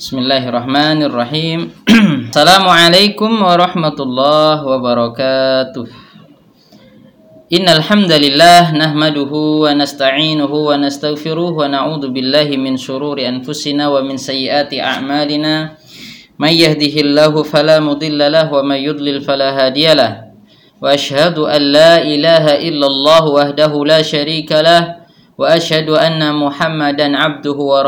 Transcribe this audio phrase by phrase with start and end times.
[0.00, 1.76] Bismillahirrahmanirrahim.
[2.32, 5.84] Assalamualaikum warahmatullahi wabarakatuh.
[7.52, 14.16] Innal hamdalillah nahmaduhu wa nasta'inuhu wa nastaghfiruh wa na'udzu billahi min shururi anfusina wa min
[14.16, 15.76] sayyiati a'malina.
[16.40, 20.32] May yahdihillahu fala mudilla lahu wa may yudlil fala hadiyalah.
[20.80, 25.04] Wa ashhadu an la ilaha illallah wahdahu la syarika lah
[25.36, 27.84] wa ashhadu anna Muhammadan abduhu wa.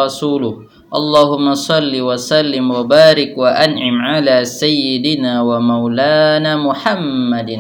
[0.93, 7.51] اللهم صل وسلم وبارك وأنعم على سيدنا ومولانا محمد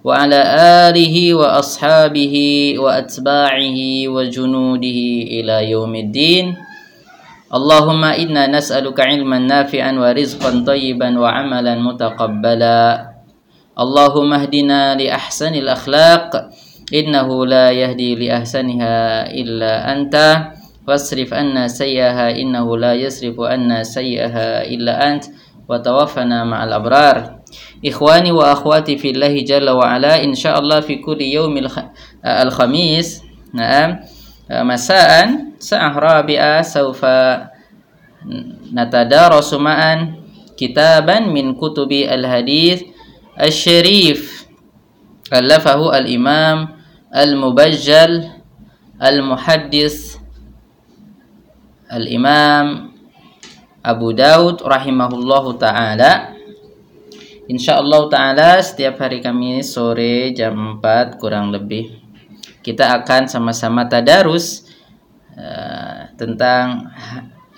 [0.00, 0.40] وعلى
[0.88, 2.34] آله وأصحابه
[2.80, 5.00] وأتباعه وجنوده
[5.36, 6.46] إلى يوم الدين.
[7.52, 12.80] اللهم إنا نسألك علما نافعا ورزقا طيبا وعملا متقبلا.
[13.76, 16.30] اللهم اهدنا لأحسن الأخلاق
[16.94, 20.16] إنه لا يهدي لأحسنها إلا أنت.
[20.90, 25.24] واصرف عنا سيئها إنه لا يصرف عنا سيئها إلا أنت
[25.70, 27.38] وتوفنا مع الأبرار.
[27.86, 31.54] إخواني وأخواتي في الله جل وعلا إن شاء الله في كل يوم
[32.26, 33.22] الخميس
[33.54, 33.98] نعم
[34.50, 37.06] مساء ساعة رابعة سوف
[38.74, 40.14] نتدارس معا
[40.58, 42.82] كتابا من كتب الحديث
[43.40, 44.46] الشريف.
[45.30, 46.68] ألفه الإمام
[47.16, 48.24] المبجل
[49.02, 50.09] المحدث
[51.90, 52.94] Al-Imam
[53.82, 56.38] Abu Daud rahimahullahu taala.
[57.50, 62.00] Insyaallah taala setiap hari Kamis sore jam 4 kurang lebih
[62.60, 64.68] kita akan sama-sama tadarus
[65.34, 66.92] uh, tentang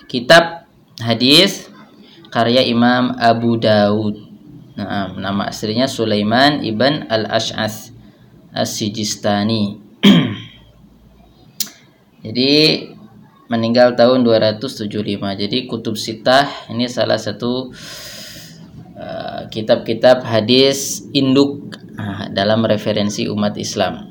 [0.07, 0.67] kitab
[0.99, 1.67] hadis
[2.31, 4.15] karya Imam Abu Daud.
[4.73, 7.93] Nah, nama aslinya Sulaiman ibn Al-Ash'as
[8.49, 9.77] As-Sijistani.
[12.25, 12.92] Jadi
[13.53, 14.89] meninggal tahun 275.
[15.37, 17.69] Jadi Kutub Sitah ini salah satu
[18.97, 24.09] uh, kitab-kitab uh, hadis induk uh, dalam referensi umat Islam.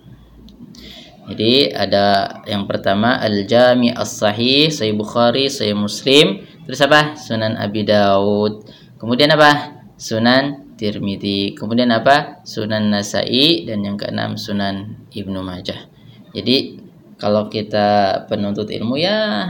[1.26, 7.14] Jadi ada yang pertama Al-Jami As-Sahih, Sahih Bukhari, Sahih Muslim, terus apa?
[7.18, 8.66] Sunan Abi Daud.
[8.98, 9.82] Kemudian apa?
[9.98, 11.54] Sunan Tirmidzi.
[11.54, 12.42] Kemudian apa?
[12.42, 15.86] Sunan Nasai dan yang keenam Sunan Ibnu Majah.
[16.34, 16.81] Jadi
[17.22, 19.46] kalau kita penuntut ilmu ya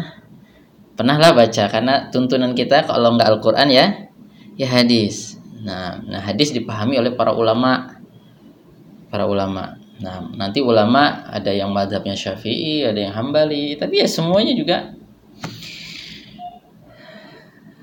[0.93, 1.73] pernahlah baca.
[1.73, 3.87] Karena tuntunan kita kalau nggak Al-Quran ya
[4.61, 5.41] ya hadis.
[5.65, 7.97] Nah nah hadis dipahami oleh para ulama.
[9.09, 9.81] Para ulama.
[10.05, 14.93] Nah nanti ulama ada yang madhabnya syafi'i ada yang hambali tapi ya semuanya juga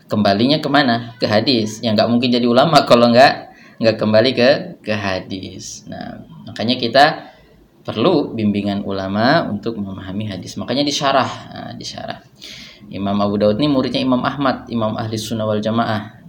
[0.05, 1.17] kembalinya ke mana?
[1.17, 1.81] Ke hadis.
[1.81, 3.33] Yang nggak mungkin jadi ulama kalau nggak
[3.81, 4.49] nggak kembali ke
[4.85, 5.89] ke hadis.
[5.89, 7.28] Nah makanya kita
[7.89, 10.53] perlu bimbingan ulama untuk memahami hadis.
[10.61, 12.21] Makanya disyarah, nah, disyarah.
[12.93, 16.21] Imam Abu Daud ini muridnya Imam Ahmad, Imam Ahli Sunnah wal Jamaah,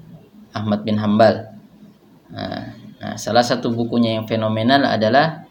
[0.57, 1.53] Ahmad bin Hambal.
[2.33, 5.45] Nah, nah, salah satu bukunya yang fenomenal adalah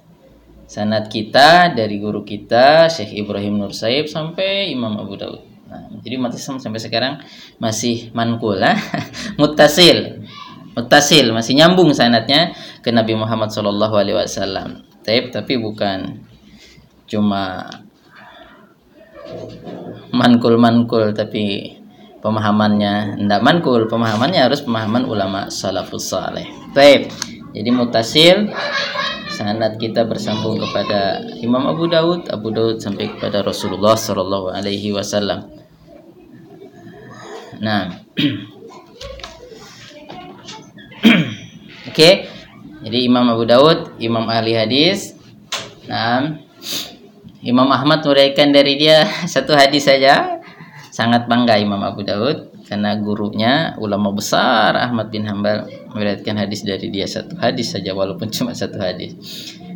[0.65, 5.55] Sanat kita dari guru kita Syekh Ibrahim Nur Saib sampai Imam Abu Daud.
[5.65, 7.21] Nah, jadi mati sampai sekarang
[7.57, 8.77] masih mankul lah
[9.41, 10.21] mutasil
[10.75, 12.51] mutasil masih nyambung sanatnya
[12.83, 14.27] ke Nabi Muhammad Shallallahu Alaihi.
[15.01, 16.19] Tapi tapi bukan
[17.07, 17.63] cuma
[20.11, 21.77] mankul-mankul tapi
[22.19, 26.45] pemahamannya tidak mankul pemahamannya harus pemahaman ulama salafus saleh.
[26.75, 27.09] Baik.
[27.55, 28.51] Jadi mutasil
[29.31, 33.95] sanad kita bersambung kepada Imam Abu Daud, Abu Daud sampai kepada Rasulullah
[34.91, 35.51] Wasallam.
[37.63, 37.91] Nah,
[41.89, 42.29] okay?
[42.85, 45.17] jadi Imam Abu Daud Imam ahli hadis.
[45.89, 46.37] Nah
[47.45, 50.41] Imam Ahmad meriwayatkan dari dia satu hadis saja.
[50.89, 56.89] Sangat bangga Imam Abu Daud karena gurunya ulama besar Ahmad bin Hambal meriwayatkan hadis dari
[56.89, 57.05] dia.
[57.05, 59.13] Satu hadis saja walaupun cuma satu hadis.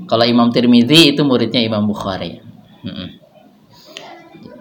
[0.10, 2.42] Kalau Imam Tirmidzi itu muridnya Imam Bukhari.
[2.80, 3.20] Hmm.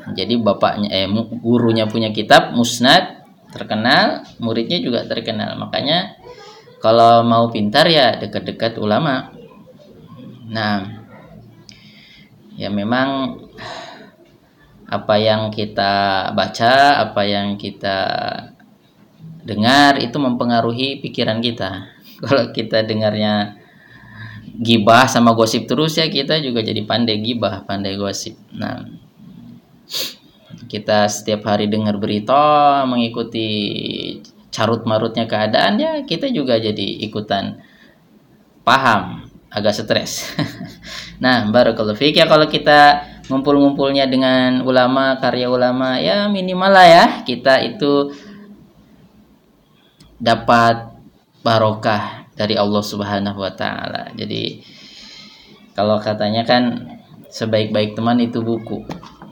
[0.08, 1.06] jadi bapaknya eh
[1.38, 3.22] gurunya punya kitab Musnad
[3.54, 5.54] terkenal muridnya juga terkenal.
[5.54, 6.17] Makanya
[6.78, 9.34] kalau mau pintar ya dekat-dekat ulama
[10.48, 10.98] nah
[12.58, 13.38] ya memang
[14.88, 18.00] apa yang kita baca, apa yang kita
[19.44, 21.92] dengar itu mempengaruhi pikiran kita.
[22.24, 23.60] Kalau kita dengarnya
[24.58, 28.34] gibah sama gosip terus ya kita juga jadi pandai gibah, pandai gosip.
[28.56, 28.88] Nah,
[30.66, 33.48] kita setiap hari dengar berita, mengikuti
[34.58, 37.62] carut marutnya keadaan ya kita juga jadi ikutan
[38.66, 40.26] paham agak stres.
[41.24, 47.04] nah, baru kalau ya kalau kita ngumpul-ngumpulnya dengan ulama, karya ulama ya minimal lah ya
[47.22, 48.10] kita itu
[50.18, 50.90] dapat
[51.46, 54.10] barokah dari Allah Subhanahu wa taala.
[54.18, 54.60] Jadi
[55.72, 56.92] kalau katanya kan
[57.30, 58.82] sebaik-baik teman itu buku.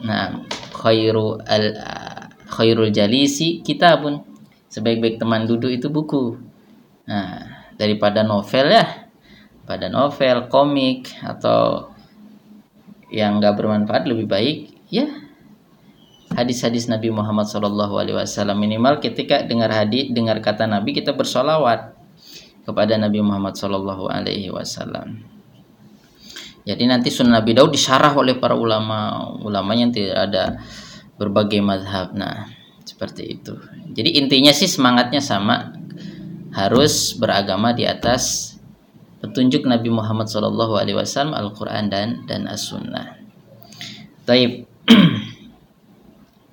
[0.06, 1.76] Nah, khairu al
[2.46, 4.35] khairul jalisi kitabun.
[4.76, 6.36] Sebaik-baik teman duduk itu buku.
[7.08, 9.06] Nah, daripada novel ya
[9.66, 11.90] pada novel, komik atau
[13.10, 14.56] yang nggak bermanfaat lebih baik
[14.90, 15.06] ya
[16.34, 18.26] hadis-hadis Nabi Muhammad SAW
[18.58, 21.94] minimal ketika dengar hadis dengar kata Nabi kita bersolawat
[22.66, 25.06] kepada Nabi Muhammad SAW.
[26.66, 30.58] Jadi nanti Sunnah Nabi Daud disyarah oleh para ulama ulama yang tidak ada
[31.14, 32.10] berbagai madhab.
[32.10, 32.50] Nah
[32.96, 33.52] seperti itu.
[33.92, 35.76] Jadi intinya sih semangatnya sama
[36.56, 38.56] harus beragama di atas
[39.20, 43.20] petunjuk Nabi Muhammad SAW, Al-Quran dan dan As-Sunnah.
[44.24, 44.64] Taib.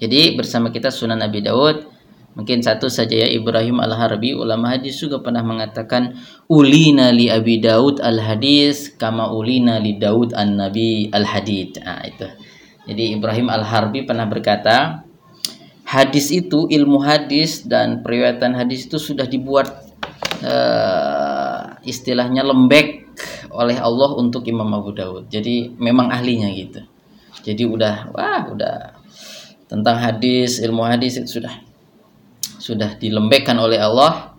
[0.04, 1.94] Jadi bersama kita Sunan Nabi Daud
[2.34, 6.18] Mungkin satu saja ya Ibrahim Al-Harbi ulama hadis juga pernah mengatakan
[6.50, 11.78] ulina li Abi Daud al-hadis kama ulina li Daud an-Nabi al-hadid.
[11.86, 12.25] Nah, itu.
[12.89, 15.06] Jadi Ibrahim Al-Harbi pernah berkata
[15.94, 19.69] hadis itu ilmu hadis dan periwayatan hadis itu sudah dibuat
[20.42, 23.06] uh, istilahnya lembek
[23.54, 25.30] oleh Allah untuk Imam Abu Dawud.
[25.30, 26.81] Jadi memang ahlinya gitu.
[27.45, 28.75] Jadi udah wah udah
[29.69, 31.54] tentang hadis, ilmu hadis itu sudah
[32.57, 34.34] sudah dilembekkan oleh Allah,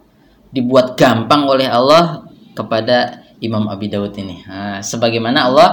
[0.51, 2.27] dibuat gampang oleh Allah
[2.59, 4.43] kepada Imam Abi Dawud ini.
[4.49, 5.71] Nah, sebagaimana Allah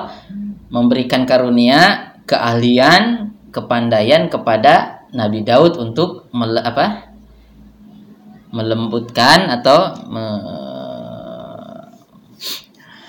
[0.68, 7.12] memberikan karunia, keahlian, kepandaian kepada Nabi Daud untuk mele, apa?
[8.52, 10.25] melembutkan atau me,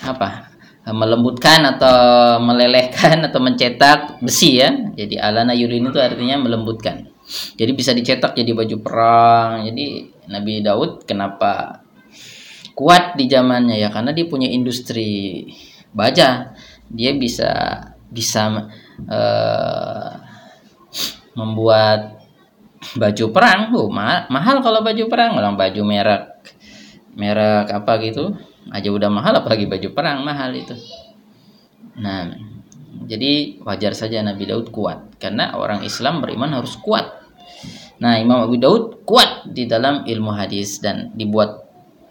[0.07, 0.53] apa?
[0.91, 1.99] melembutkan atau
[2.43, 4.75] melelehkan atau mencetak besi ya.
[4.99, 7.07] Jadi alana yurin itu artinya melembutkan.
[7.55, 9.63] Jadi bisa dicetak jadi baju perang.
[9.71, 11.87] Jadi Nabi Daud kenapa
[12.75, 13.79] kuat di zamannya?
[13.79, 15.47] Ya karena dia punya industri
[15.95, 16.51] baja.
[16.91, 17.51] Dia bisa
[18.11, 18.69] bisa
[19.07, 20.11] uh,
[21.39, 22.23] membuat
[22.99, 23.71] baju perang.
[23.77, 25.39] Oh ma mahal kalau baju perang.
[25.39, 26.25] Orang baju merek
[27.15, 28.35] merek apa gitu.
[28.71, 30.75] Aja udah mahal apalagi baju perang mahal itu.
[31.99, 32.35] Nah
[33.07, 35.19] jadi wajar saja Nabi Daud kuat.
[35.19, 37.23] Karena orang Islam beriman harus kuat.
[38.03, 41.63] Nah Imam Abu Daud kuat di dalam ilmu hadis dan dibuat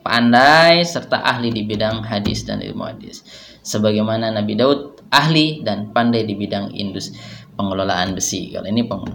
[0.02, 3.22] pandai serta ahli di bidang hadis dan ilmu hadis.
[3.62, 7.20] Sebagaimana Nabi Daud ahli dan pandai di bidang industri
[7.62, 9.06] pengelolaan besi kalau ini peng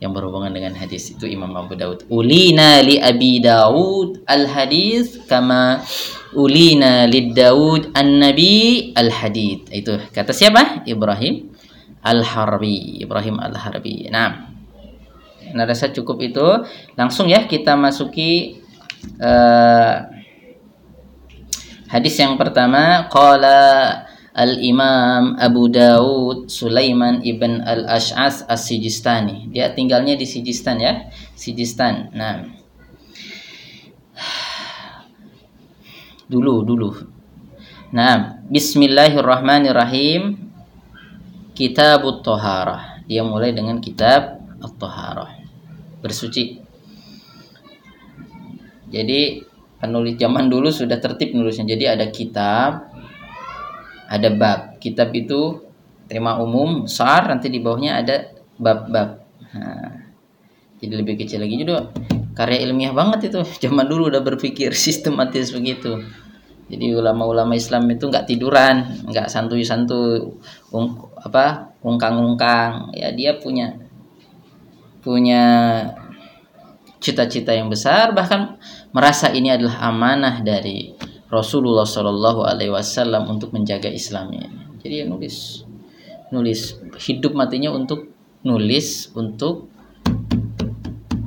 [0.00, 2.08] yang berhubungan dengan hadis itu Imam Abu Daud.
[2.08, 5.84] Ulina li Abi Daud al hadis kama
[6.32, 9.68] ulina li Daud an Nabi al hadid.
[9.68, 10.88] Itu kata siapa?
[10.88, 11.52] Ibrahim
[12.00, 13.04] al Harbi.
[13.04, 14.08] Ibrahim al Harbi.
[14.08, 14.48] Nah,
[15.52, 16.48] nah rasa cukup itu.
[16.96, 18.56] Langsung ya kita masuki
[19.20, 20.08] uh,
[21.92, 23.04] hadis yang pertama.
[23.12, 29.50] Qala Al-Imam Abu Dawud Sulaiman ibn Al-Ash'as As-Sijistani.
[29.50, 31.10] Dia tinggalnya di Sijistan ya.
[31.34, 32.14] Sijistan.
[32.14, 32.46] Nah.
[36.30, 36.94] Dulu, dulu.
[37.90, 40.38] Nah, bismillahirrahmanirrahim.
[41.58, 43.02] Kitab Toharah.
[43.10, 45.42] Dia mulai dengan kitab At-Toharah.
[45.98, 46.62] Bersuci.
[48.90, 49.42] Jadi
[49.82, 51.74] penulis zaman dulu sudah tertib nulisnya.
[51.74, 52.89] Jadi ada kitab,
[54.10, 54.82] ada bab.
[54.82, 55.62] Kitab itu
[56.10, 57.30] tema umum besar.
[57.30, 59.22] Nanti di bawahnya ada bab-bab.
[59.54, 60.10] Nah,
[60.82, 61.54] jadi lebih kecil lagi.
[61.62, 61.94] Juga
[62.34, 63.40] karya ilmiah banget itu.
[63.70, 66.02] Zaman dulu udah berpikir sistematis begitu.
[66.70, 70.22] Jadi ulama-ulama Islam itu nggak tiduran nggak santuy-santuy
[70.74, 72.94] ung, apa ungkang-ungkang.
[72.94, 73.74] Ya dia punya
[75.02, 75.42] punya
[77.02, 78.14] cita-cita yang besar.
[78.14, 78.60] Bahkan
[78.94, 80.94] merasa ini adalah amanah dari
[81.30, 84.50] Rasulullah Shallallahu Alaihi Wasallam untuk menjaga Islamnya.
[84.82, 85.62] Jadi ya nulis,
[86.34, 88.10] nulis hidup matinya untuk
[88.42, 89.70] nulis untuk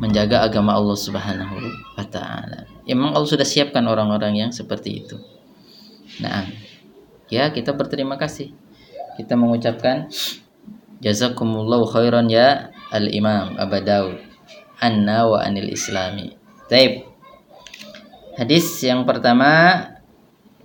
[0.04, 1.56] menjaga agama Allah Subhanahu
[1.96, 2.68] wa taala.
[2.84, 5.16] Emang Allah sudah siapkan orang-orang yang seperti itu.
[6.20, 6.52] Nah,
[7.32, 8.52] ya kita berterima kasih.
[9.16, 10.12] Kita mengucapkan
[11.00, 14.20] Jazakumullahu khairan ya Al-Imam Abu Daud.
[14.84, 16.36] Anna wa anil Islami.
[16.68, 17.08] Taib.
[18.36, 19.93] Hadis yang pertama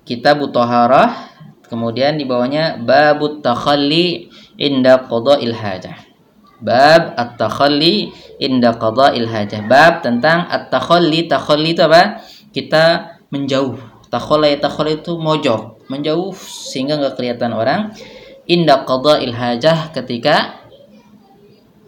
[0.09, 1.29] Kitab Toharah
[1.69, 6.09] kemudian di bawahnya babut takhalli inda qada'il hajah.
[6.59, 8.11] Bab at-takhalli
[8.41, 9.69] inda qada'il hajah.
[9.69, 11.29] Bab tentang at-takhalli.
[11.29, 12.25] Takhalli itu apa?
[12.51, 13.77] Kita menjauh.
[14.09, 16.33] Takhalli takhalli itu mojok, menjauh
[16.73, 17.93] sehingga nggak kelihatan orang.
[18.49, 20.65] Inda qada'il hajah ketika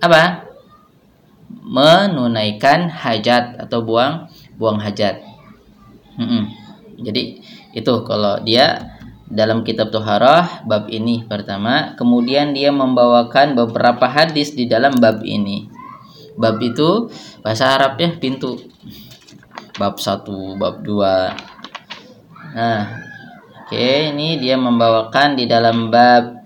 [0.05, 0.45] apa?
[1.49, 4.29] Menunaikan hajat atau buang
[4.61, 5.25] buang hajat.
[6.21, 6.53] Hmm.
[7.01, 8.97] Jadi itu kalau dia
[9.31, 15.71] dalam kitab Tuharah bab ini pertama, kemudian dia membawakan beberapa hadis di dalam bab ini.
[16.35, 17.11] Bab itu
[17.45, 18.59] bahasa Arabnya pintu.
[19.79, 21.37] Bab satu, bab dua.
[22.51, 23.07] Nah,
[23.65, 26.41] oke, okay, ini dia membawakan di dalam bab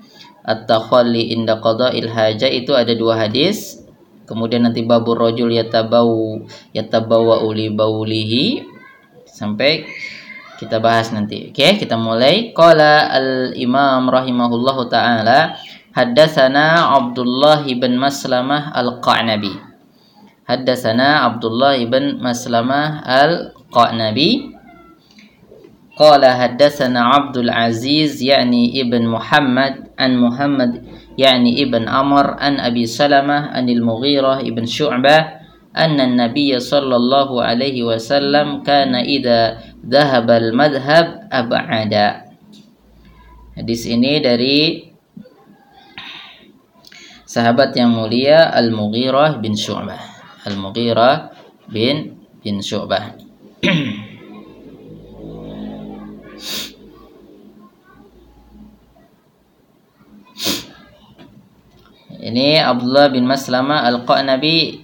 [0.45, 3.81] At-takhalli inda qada'il haja itu ada dua hadis.
[4.29, 6.45] Kemudian nanti babur rajul yatabau
[6.77, 8.65] yatabawa uli baulihi
[9.25, 9.89] sampai
[10.60, 11.50] kita bahas nanti.
[11.50, 12.52] Oke, okay, kita mulai.
[12.52, 15.56] Qala al-Imam rahimahullahu taala
[15.96, 19.56] haddatsana Abdullah bin Maslamah al-Qa'nabi.
[20.44, 24.60] Haddatsana Abdullah bin Maslamah al-Qa'nabi.
[25.96, 30.84] Qala haddatsana Abdul Aziz yani ibn Muhammad an Muhammad
[31.16, 37.78] yani ibn Amr an Abi Salamah anil Mughirah ibn Syu'bah أن النبي صلى الله عليه
[37.84, 42.25] وسلم كان إذا Zahabal madhab ab'ada.
[43.53, 44.89] Hadis ini dari
[47.29, 50.01] sahabat yang mulia Al-Mughirah bin Syu'bah.
[50.49, 51.37] Al-Mughirah
[51.69, 53.13] bin bin Syu'bah.
[62.25, 64.84] ini Abdullah bin Maslama al-Qanabi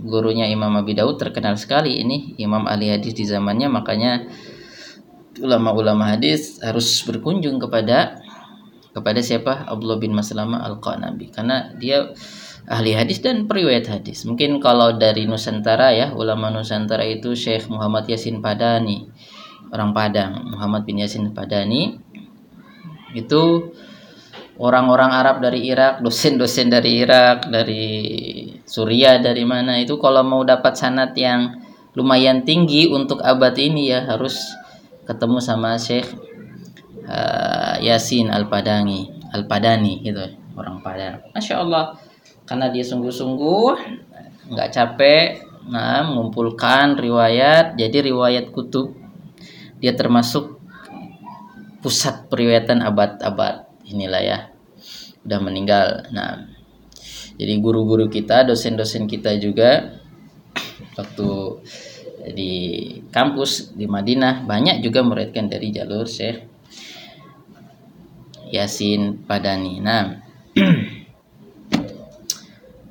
[0.00, 4.28] gurunya Imam Abi Daud terkenal sekali ini Imam ahli hadis di zamannya makanya
[5.40, 8.20] ulama-ulama hadis harus berkunjung kepada
[8.96, 12.16] kepada siapa Abdullah bin Maslamah Al-Qanabi karena dia
[12.66, 14.26] ahli hadis dan periwayat hadis.
[14.26, 19.06] Mungkin kalau dari Nusantara ya, ulama Nusantara itu Syekh Muhammad Yasin Padani,
[19.70, 22.02] orang Padang, Muhammad bin Yasin Padani.
[23.14, 23.72] Itu
[24.56, 27.84] orang-orang Arab dari Irak, dosen-dosen dari Irak, dari
[28.64, 31.60] Suriah, dari mana itu kalau mau dapat sanat yang
[31.96, 34.52] lumayan tinggi untuk abad ini ya harus
[35.08, 36.08] ketemu sama Syekh
[37.08, 40.24] uh, Yasin Al-Padani, Al-Padani gitu,
[40.56, 41.22] orang Padang.
[41.32, 41.96] Masya Allah,
[42.46, 43.68] karena dia sungguh-sungguh
[44.54, 48.94] nggak capek nah mengumpulkan riwayat jadi riwayat kutub
[49.82, 50.62] dia termasuk
[51.82, 54.38] pusat periwayatan abad-abad inilah ya
[55.26, 56.46] udah meninggal nah
[57.36, 59.98] jadi guru-guru kita dosen-dosen kita juga
[60.96, 61.30] waktu
[62.34, 62.52] di
[63.14, 66.42] kampus di Madinah banyak juga meriwayatkan dari jalur Syekh
[68.50, 70.04] Yasin Padani nah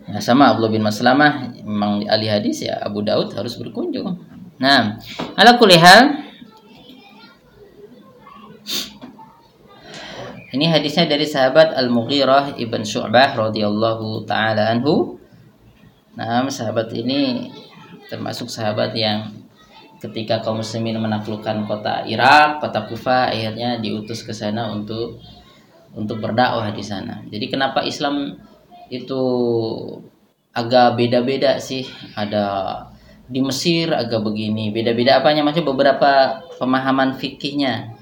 [0.05, 4.15] Nah, sama Abdullah bin Maslamah memang ahli hadis ya Abu Daud harus berkunjung.
[4.61, 5.01] Nah,
[5.33, 6.24] ala kulihal
[10.55, 15.19] Ini hadisnya dari sahabat Al-Mughirah Ibn Syu'bah radhiyallahu taala anhu.
[16.15, 17.51] Nah, sahabat ini
[18.07, 19.35] termasuk sahabat yang
[19.99, 25.19] ketika kaum muslimin menaklukkan kota Irak, kota Kufah, akhirnya diutus ke sana untuk
[25.91, 27.19] untuk berdakwah di sana.
[27.27, 28.39] Jadi kenapa Islam
[28.87, 29.23] itu
[30.55, 31.83] agak beda-beda sih?
[32.15, 32.79] Ada
[33.27, 37.94] di Mesir agak begini, beda-beda apanya maksudnya beberapa pemahaman fikihnya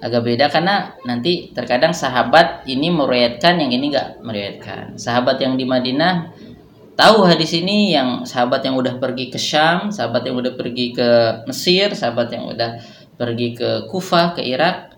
[0.00, 4.96] agak beda karena nanti terkadang sahabat ini meriwayatkan yang ini enggak meriwayatkan.
[4.96, 6.32] Sahabat yang di Madinah
[6.96, 11.08] tahu hadis ini yang sahabat yang udah pergi ke Syam, sahabat yang udah pergi ke
[11.44, 12.80] Mesir, sahabat yang udah
[13.20, 14.96] pergi ke Kufah, ke Irak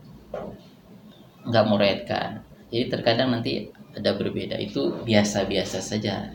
[1.51, 2.29] enggak meriwayatkan.
[2.71, 6.31] Jadi terkadang nanti ada berbeda itu biasa-biasa saja.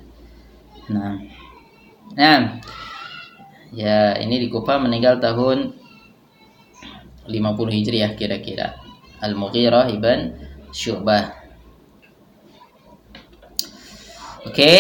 [0.92, 1.24] Nah,
[2.20, 2.60] nah
[3.72, 5.87] ya ini di Kufah meninggal tahun
[7.30, 8.80] 50 Hijriah kira-kira.
[9.22, 10.34] Al-Mughirah ibn
[10.72, 11.26] Syu'bah.
[14.48, 14.56] Oke.
[14.56, 14.80] Okay.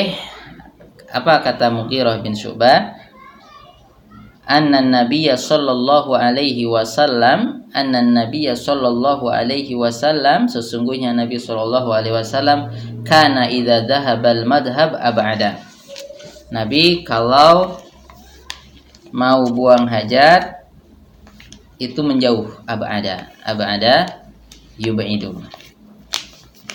[1.07, 2.97] Apa kata Mughirah bin Syu'bah?
[4.47, 12.71] Anna Nabiya sallallahu alaihi wasallam anna Nabiya sallallahu alaihi wasallam sesungguhnya Nabi sallallahu alaihi wasallam
[13.03, 15.61] kana idza dhahabal madhab ab'ada.
[16.49, 17.77] Nabi kalau
[19.11, 20.56] mau buang hajat
[21.77, 22.49] itu menjauh.
[22.65, 23.29] Abada.
[23.45, 24.25] Abada
[24.77, 25.41] yubaidu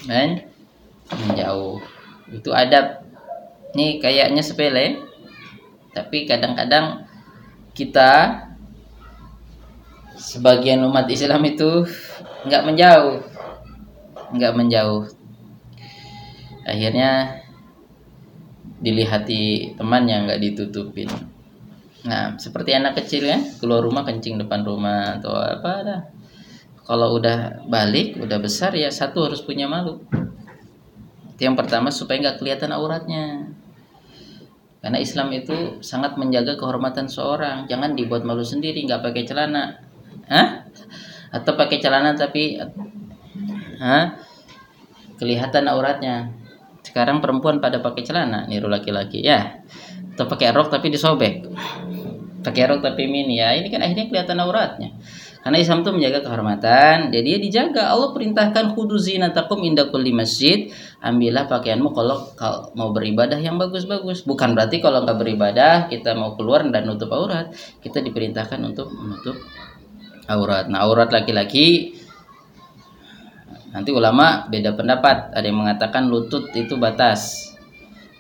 [0.07, 0.47] dan
[1.11, 1.79] menjauh.
[2.31, 3.07] Itu adab.
[3.75, 4.99] Ini kayaknya sepele.
[5.93, 7.05] Tapi kadang-kadang
[7.77, 8.43] kita
[10.17, 11.85] sebagian umat Islam itu
[12.49, 13.21] nggak menjauh.
[14.33, 15.05] Nggak menjauh.
[16.63, 17.43] Akhirnya
[18.83, 21.07] dilihati temannya nggak ditutupin
[22.03, 25.97] nah seperti anak kecil ya keluar rumah kencing depan rumah atau apa ada
[26.83, 30.03] kalau udah balik udah besar ya satu harus punya malu.
[31.39, 33.55] Yang pertama supaya nggak kelihatan auratnya.
[34.83, 37.71] Karena Islam itu sangat menjaga kehormatan seorang.
[37.71, 39.79] Jangan dibuat malu sendiri nggak pakai celana.
[40.27, 40.67] Hah?
[41.33, 42.61] atau pakai celana tapi
[43.81, 44.21] Hah?
[45.17, 46.29] kelihatan auratnya.
[46.83, 49.63] Sekarang perempuan pada pakai celana niru laki-laki ya.
[50.13, 51.47] Atau pakai rok tapi disobek
[52.43, 54.91] pakai rok tapi mini ya ini kan akhirnya kelihatan auratnya
[55.43, 57.91] karena Islam itu menjaga kehormatan, jadi dia dijaga.
[57.91, 60.71] Allah perintahkan khudu zinatakum inda kulli masjid.
[61.03, 64.23] Ambillah pakaianmu kalau, kalau mau beribadah yang bagus-bagus.
[64.23, 67.51] Bukan berarti kalau nggak beribadah kita mau keluar dan nutup aurat.
[67.83, 69.35] Kita diperintahkan untuk menutup
[70.31, 70.71] aurat.
[70.71, 71.99] Nah, aurat laki-laki
[73.75, 75.35] nanti ulama beda pendapat.
[75.35, 77.51] Ada yang mengatakan lutut itu batas.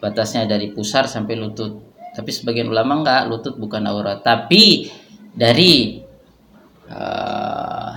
[0.02, 1.92] Batasnya dari pusar sampai lutut.
[2.12, 4.21] Tapi sebagian ulama enggak, lutut bukan aurat.
[4.21, 4.92] Tapi
[5.33, 6.04] dari
[6.92, 7.92] uh,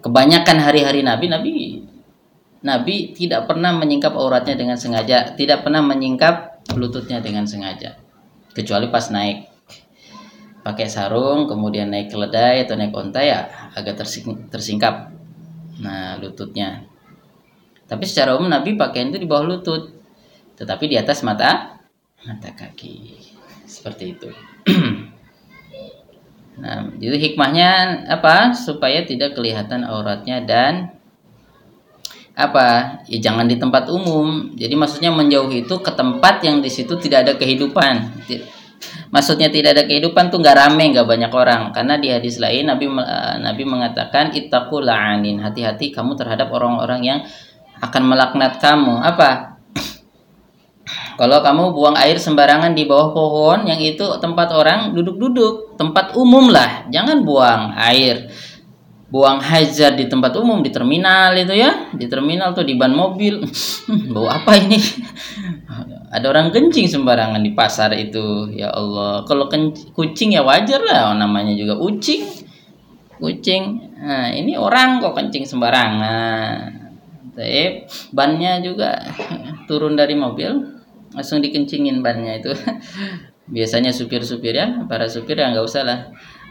[0.00, 1.52] kebanyakan hari-hari Nabi Nabi
[2.64, 7.94] Nabi tidak pernah menyingkap auratnya dengan sengaja, tidak pernah menyingkap lututnya dengan sengaja.
[8.50, 9.46] Kecuali pas naik
[10.66, 15.14] pakai sarung, kemudian naik keledai atau naik onta ya agak tersing tersingkap.
[15.78, 16.82] Nah, lututnya.
[17.86, 19.94] Tapi secara umum Nabi pakaian itu di bawah lutut,
[20.58, 21.77] tetapi di atas mata
[22.28, 23.16] mata kaki.
[23.64, 24.28] Seperti itu.
[26.58, 27.70] Nah, jadi hikmahnya
[28.10, 28.50] apa?
[28.50, 30.90] Supaya tidak kelihatan auratnya dan
[32.34, 32.98] apa?
[33.06, 34.58] Ya jangan di tempat umum.
[34.58, 38.26] Jadi maksudnya menjauh itu ke tempat yang di situ tidak ada kehidupan.
[39.14, 41.70] Maksudnya tidak ada kehidupan tuh nggak rame, nggak banyak orang.
[41.70, 45.38] Karena di hadis lain Nabi eh, Nabi mengatakan ittaqu la'anin.
[45.38, 47.18] Hati-hati kamu terhadap orang-orang yang
[47.78, 48.98] akan melaknat kamu.
[48.98, 49.47] Apa?
[51.18, 56.46] Kalau kamu buang air sembarangan di bawah pohon yang itu tempat orang duduk-duduk, tempat umum
[56.46, 56.86] lah.
[56.94, 58.30] Jangan buang air.
[59.10, 63.42] Buang hajar di tempat umum di terminal itu ya, di terminal tuh di ban mobil.
[64.14, 64.78] Bau apa ini?
[66.14, 68.54] Ada orang kencing sembarangan di pasar itu.
[68.54, 69.50] Ya Allah, kalau
[69.98, 72.30] kucing ya wajar lah namanya juga ucing.
[73.18, 73.90] Kucing.
[73.98, 76.78] Nah, ini orang kok kencing sembarangan.
[77.34, 79.02] Tapi bannya juga
[79.66, 80.77] turun dari mobil
[81.12, 82.52] langsung dikencingin bannya itu.
[83.54, 85.98] Biasanya supir-supir ya para supir ya nggak usah lah.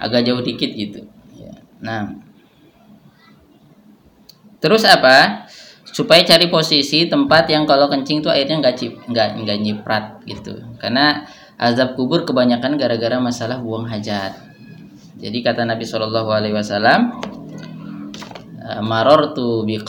[0.02, 1.06] Agak jauh dikit gitu.
[1.38, 1.54] Ya.
[1.82, 2.17] nah.
[4.58, 5.46] Terus apa?
[5.86, 10.58] Supaya cari posisi tempat yang kalau kencing tuh airnya nggak cip nggak nggak nyiprat gitu.
[10.82, 11.26] Karena
[11.58, 14.38] azab kubur kebanyakan gara-gara masalah buang hajat.
[15.17, 17.17] Jadi kata Nabi Shallallahu Alaihi Wasallam
[18.84, 19.80] maror tuh bi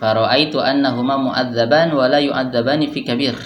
[0.00, 3.36] Faro'aitu annahuma mu'adzaban wa la yu'adzabani fi kabir.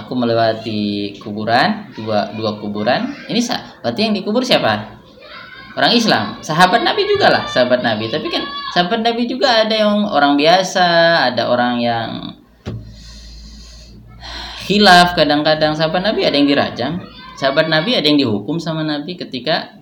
[0.00, 3.12] Aku melewati kuburan, dua dua kuburan.
[3.28, 3.84] Ini sah.
[3.84, 4.96] Berarti yang dikubur siapa?
[5.76, 6.40] Orang Islam.
[6.40, 8.08] Sahabat Nabi juga lah, sahabat Nabi.
[8.08, 10.88] Tapi kan sahabat Nabi juga ada yang orang biasa,
[11.28, 12.08] ada orang yang
[14.70, 16.92] hilaf kadang-kadang sahabat Nabi ada yang dirajam.
[17.36, 19.76] Sahabat Nabi ada yang dihukum sama Nabi ketika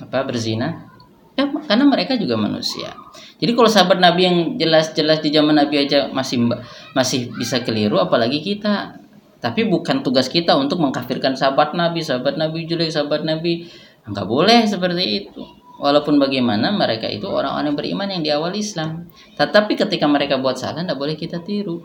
[0.00, 0.88] apa berzina.
[1.34, 2.94] Ya, karena mereka juga manusia.
[3.40, 6.52] Jadi kalau sahabat Nabi yang jelas-jelas di zaman Nabi aja masih
[6.92, 9.00] masih bisa keliru, apalagi kita.
[9.40, 13.64] Tapi bukan tugas kita untuk mengkafirkan sahabat Nabi, sahabat Nabi jelek, sahabat Nabi
[14.04, 15.40] nggak boleh seperti itu.
[15.80, 19.08] Walaupun bagaimana mereka itu orang-orang beriman yang di awal Islam.
[19.40, 21.80] Tetapi ketika mereka buat salah, tidak boleh kita tiru.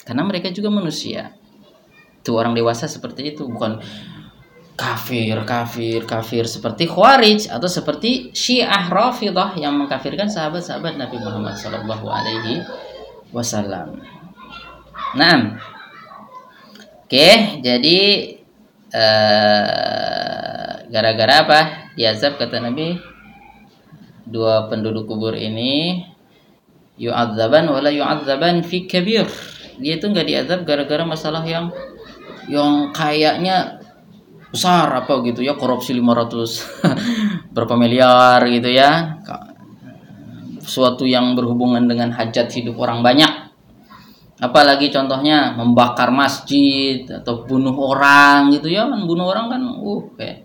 [0.00, 1.36] Karena mereka juga manusia.
[2.24, 3.84] Itu orang dewasa seperti itu, bukan
[4.74, 12.06] kafir, kafir, kafir seperti Khawarij atau seperti Syiah Rafidah yang mengkafirkan sahabat-sahabat Nabi Muhammad Shallallahu
[12.10, 12.62] Alaihi
[13.30, 14.02] Wasallam.
[15.14, 15.58] Nah,
[17.06, 17.30] oke,
[17.62, 18.00] jadi
[18.90, 21.60] eh, gara-gara uh, apa?
[21.94, 22.98] Diazab kata Nabi
[24.26, 26.02] dua penduduk kubur ini
[26.98, 29.30] yu'adzaban wala yu'adzaban fi kabir.
[29.78, 31.70] Dia itu nggak diazab gara-gara masalah yang
[32.50, 33.83] yang kayaknya
[34.54, 36.94] besar apa gitu ya korupsi 500
[37.54, 39.18] berapa miliar gitu ya.
[40.64, 43.50] Suatu yang berhubungan dengan hajat hidup orang banyak.
[44.38, 50.38] Apalagi contohnya membakar masjid atau bunuh orang gitu ya kan bunuh orang kan uh kayak.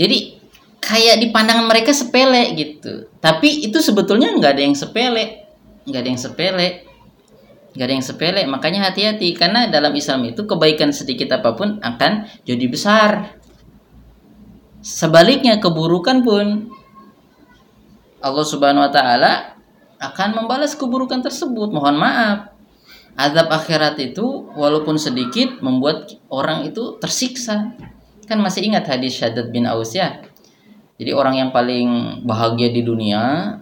[0.00, 0.40] Jadi
[0.80, 3.12] kayak di pandangan mereka sepele gitu.
[3.20, 5.46] Tapi itu sebetulnya nggak ada yang sepele
[5.86, 6.68] nggak ada yang sepele
[7.76, 12.24] nggak ada yang sepele makanya hati-hati karena dalam Islam itu kebaikan sedikit apa pun akan
[12.48, 13.36] jadi besar.
[14.80, 16.72] Sebaliknya keburukan pun
[18.24, 19.32] Allah Subhanahu wa taala
[20.00, 21.68] akan membalas keburukan tersebut.
[21.68, 22.38] Mohon maaf.
[23.16, 27.72] Azab akhirat itu walaupun sedikit membuat orang itu tersiksa.
[28.28, 30.20] Kan masih ingat hadis Syaddad bin Aus ya?
[30.96, 33.56] Jadi orang yang paling bahagia di dunia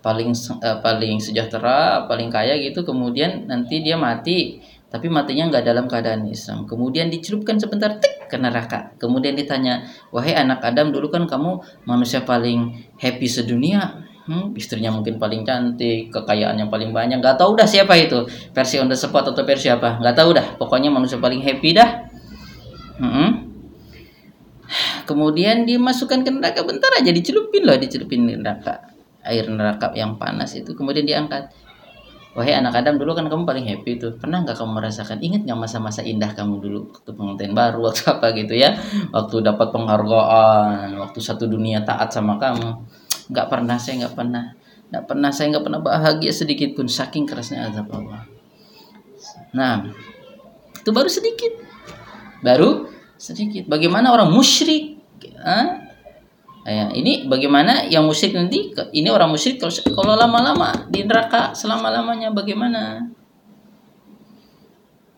[0.00, 4.60] paling uh, paling sejahtera paling kaya gitu kemudian nanti dia mati
[4.90, 6.66] tapi matinya nggak dalam keadaan Islam.
[6.66, 8.90] Kemudian dicelupkan sebentar tik ke neraka.
[8.98, 14.02] Kemudian ditanya wahai anak Adam dulu kan kamu manusia paling happy sedunia.
[14.26, 18.86] Hmm, istrinya mungkin paling cantik, kekayaannya paling banyak, nggak tahu dah siapa itu, versi on
[18.86, 22.06] the spot atau versi apa, nggak tahu dah, pokoknya manusia paling happy dah.
[23.00, 23.50] Hmm.
[25.08, 28.89] Kemudian dimasukkan ke neraka bentar aja dicelupin loh, dicelupin di neraka
[29.26, 31.52] air neraka yang panas itu, kemudian diangkat.
[32.30, 34.14] Wahai anak Adam dulu kan kamu paling happy tuh.
[34.14, 35.18] Pernah nggak kamu merasakan?
[35.18, 38.78] Ingat nggak masa-masa indah kamu dulu waktu pengantin baru, waktu apa gitu ya?
[39.10, 42.86] Waktu dapat penghargaan, waktu satu dunia taat sama kamu
[43.30, 44.44] nggak pernah saya nggak pernah
[44.90, 48.26] nggak pernah saya nggak pernah bahagia sedikit pun saking kerasnya azab Allah
[49.54, 49.86] nah
[50.74, 51.62] itu baru sedikit
[52.42, 54.98] baru sedikit bagaimana orang musyrik
[55.38, 55.89] ah?
[56.60, 62.36] Ya, ini bagaimana yang musyrik nanti ini orang musyrik kalau kalau lama-lama di neraka selama-lamanya
[62.36, 63.08] bagaimana?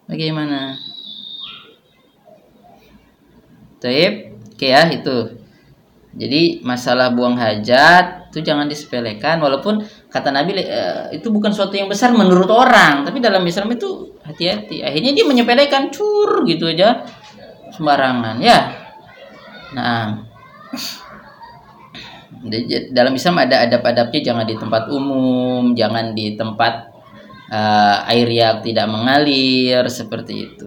[0.07, 0.79] Bagaimana?
[3.83, 5.43] Taib, oke ya itu.
[6.15, 10.81] Jadi masalah buang hajat itu jangan disepelekan walaupun kata Nabi e,
[11.19, 14.87] itu bukan suatu yang besar menurut orang, tapi dalam Islam itu hati-hati.
[14.87, 17.03] Akhirnya dia menyepelekan cur gitu aja
[17.75, 18.61] sembarangan ya.
[19.73, 20.21] Nah,
[22.91, 26.91] dalam Islam ada adab-adabnya jangan di tempat umum, jangan di tempat
[27.53, 30.67] uh, air yang tidak mengalir seperti itu.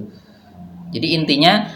[0.95, 1.67] Jadi intinya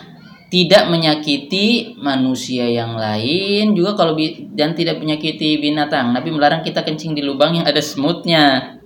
[0.49, 4.17] tidak menyakiti manusia yang lain juga kalau
[4.55, 6.15] dan tidak menyakiti binatang.
[6.15, 8.77] Nabi melarang kita kencing di lubang yang ada semutnya.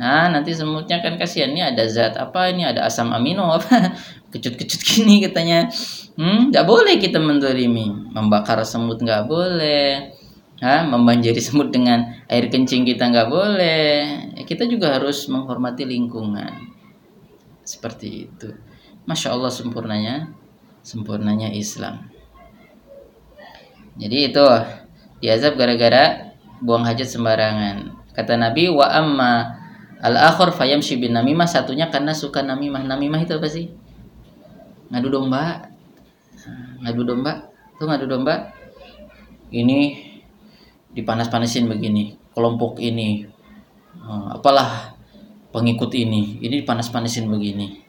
[0.00, 3.92] Nah, nanti semutnya kan kasihan ini ada zat apa ini ada asam amino apa
[4.32, 5.68] kecut-kecut gini katanya.
[6.16, 10.19] Hmm, boleh kita mendolimi, membakar semut nggak boleh.
[10.60, 13.96] Ha, membanjiri semut dengan air kencing kita nggak boleh.
[14.36, 16.68] Ya, kita juga harus menghormati lingkungan.
[17.64, 18.52] Seperti itu.
[19.08, 20.28] Masya Allah sempurnanya
[20.84, 22.12] sempurnanya Islam.
[23.96, 24.44] Jadi itu
[25.24, 27.96] diazab gara-gara buang hajat sembarangan.
[28.12, 29.32] Kata Nabi wa amma
[30.00, 32.84] al akhir fayamshi bin namimah satunya karena suka namimah.
[32.84, 33.72] Namimah itu apa sih?
[34.92, 35.72] Ngadu domba.
[36.84, 37.48] Ngadu domba.
[37.80, 38.52] Tuh ngadu domba.
[39.50, 40.09] Ini
[40.94, 42.16] dipanas-panasin begini.
[42.34, 43.26] Kelompok ini
[43.96, 44.94] eh, apalah
[45.50, 46.38] pengikut ini.
[46.42, 47.82] Ini dipanas-panasin begini.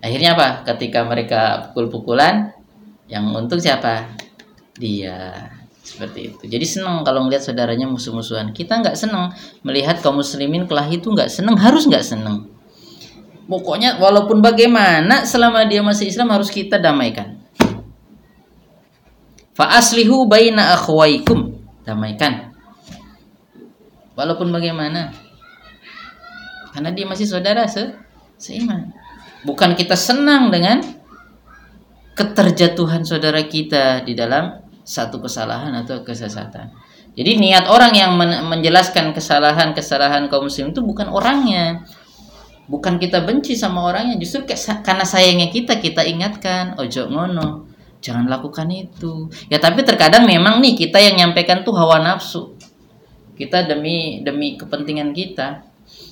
[0.00, 0.64] Akhirnya apa?
[0.64, 2.56] Ketika mereka pukul-pukulan
[3.10, 4.16] yang untung siapa?
[4.78, 5.50] Dia.
[5.80, 6.42] Seperti itu.
[6.46, 8.52] Jadi senang kalau melihat saudaranya musuh-musuhan.
[8.54, 9.34] Kita nggak senang
[9.66, 12.46] melihat kaum muslimin kelahi itu nggak senang harus nggak senang
[13.50, 17.42] pokoknya walaupun bagaimana selama dia masih Islam harus kita damaikan.
[19.50, 21.59] Fa aslihu baina akhwaikum
[21.90, 22.54] damaikan
[24.14, 25.10] walaupun bagaimana
[26.70, 27.90] karena dia masih saudara se
[28.38, 28.94] seiman
[29.40, 30.84] Bukan kita senang dengan
[32.12, 36.68] keterjatuhan saudara kita di dalam satu kesalahan atau kesesatan.
[37.16, 38.12] Jadi niat orang yang
[38.46, 41.88] menjelaskan kesalahan-kesalahan kaum muslim itu bukan orangnya.
[42.70, 44.46] Bukan kita benci sama orangnya, justru
[44.86, 47.66] karena sayangnya kita kita ingatkan, ojo ngono,
[48.00, 49.28] jangan lakukan itu.
[49.52, 52.56] Ya tapi terkadang memang nih kita yang nyampaikan tuh hawa nafsu.
[53.36, 55.64] Kita demi demi kepentingan kita.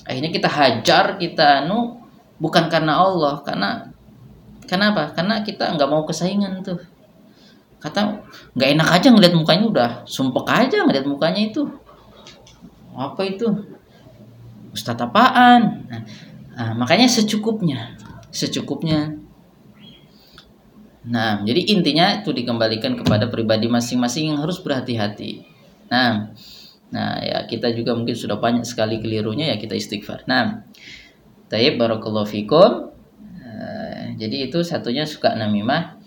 [0.05, 1.99] Akhirnya kita hajar, kita anu
[2.39, 3.91] bukan karena Allah karena
[4.63, 6.79] kenapa karena kita nggak mau kesaingan tuh
[7.83, 8.23] kata
[8.55, 11.67] nggak enak aja ngeliat mukanya udah sumpek aja ngeliat mukanya itu
[12.95, 13.47] apa itu
[14.71, 16.03] ustadz apaan nah,
[16.55, 17.95] nah, makanya secukupnya
[18.31, 19.18] secukupnya
[21.09, 25.43] nah jadi intinya itu dikembalikan kepada pribadi masing-masing yang harus berhati-hati.
[25.89, 26.31] Nah
[26.89, 30.29] nah ya kita juga mungkin sudah banyak sekali kelirunya ya kita istighfar.
[30.29, 30.69] Nah
[31.49, 32.93] Taib barakallahu fikum.
[33.41, 35.97] Uh, jadi itu satunya suka namimah.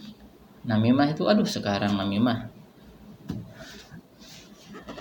[0.63, 2.47] Namimah itu aduh sekarang namimah.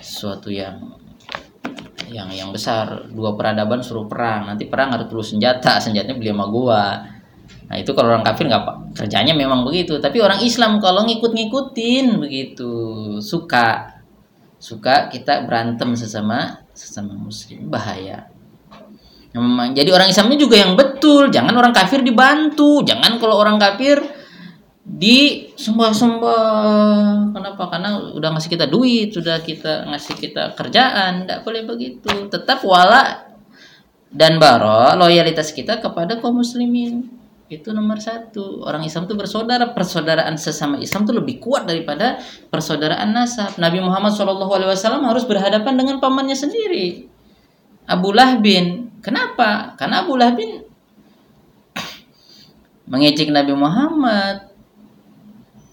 [0.01, 0.97] Suatu yang
[2.09, 3.05] yang yang besar.
[3.13, 4.49] Dua peradaban suruh perang.
[4.49, 5.77] Nanti perang harus perlu senjata.
[5.77, 6.81] Senjatanya beli sama gua
[7.71, 9.95] nah itu kalau orang kafir nggak kerjanya memang begitu.
[10.03, 12.71] Tapi orang Islam kalau ngikut ngikutin begitu
[13.23, 13.95] suka
[14.59, 18.27] suka kita berantem sesama sesama muslim bahaya.
[19.31, 21.31] Memang jadi orang Islamnya juga yang betul.
[21.31, 22.83] Jangan orang kafir dibantu.
[22.83, 24.03] Jangan kalau orang kafir
[24.83, 27.63] di sembah-sembah kenapa?
[27.71, 31.23] Karena udah ngasih kita duit sudah kita ngasih kita kerjaan.
[31.23, 32.27] Tidak boleh begitu.
[32.27, 33.31] Tetap wala
[34.11, 37.20] dan baro loyalitas kita kepada kaum muslimin
[37.51, 38.63] itu nomor satu.
[38.63, 39.75] Orang Islam itu bersaudara.
[39.75, 42.15] Persaudaraan sesama Islam itu lebih kuat daripada
[42.47, 43.59] persaudaraan nasab.
[43.59, 47.11] Nabi Muhammad SAW harus berhadapan dengan pamannya sendiri.
[47.91, 48.95] Abu Lahbin.
[49.03, 49.75] Kenapa?
[49.75, 50.63] Karena Abu Lahbin
[52.91, 54.47] mengejek Nabi Muhammad.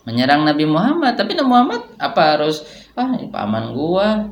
[0.03, 1.15] Menyerang Nabi Muhammad.
[1.15, 2.67] Tapi Nabi Muhammad apa harus
[2.99, 4.27] ah paman gua.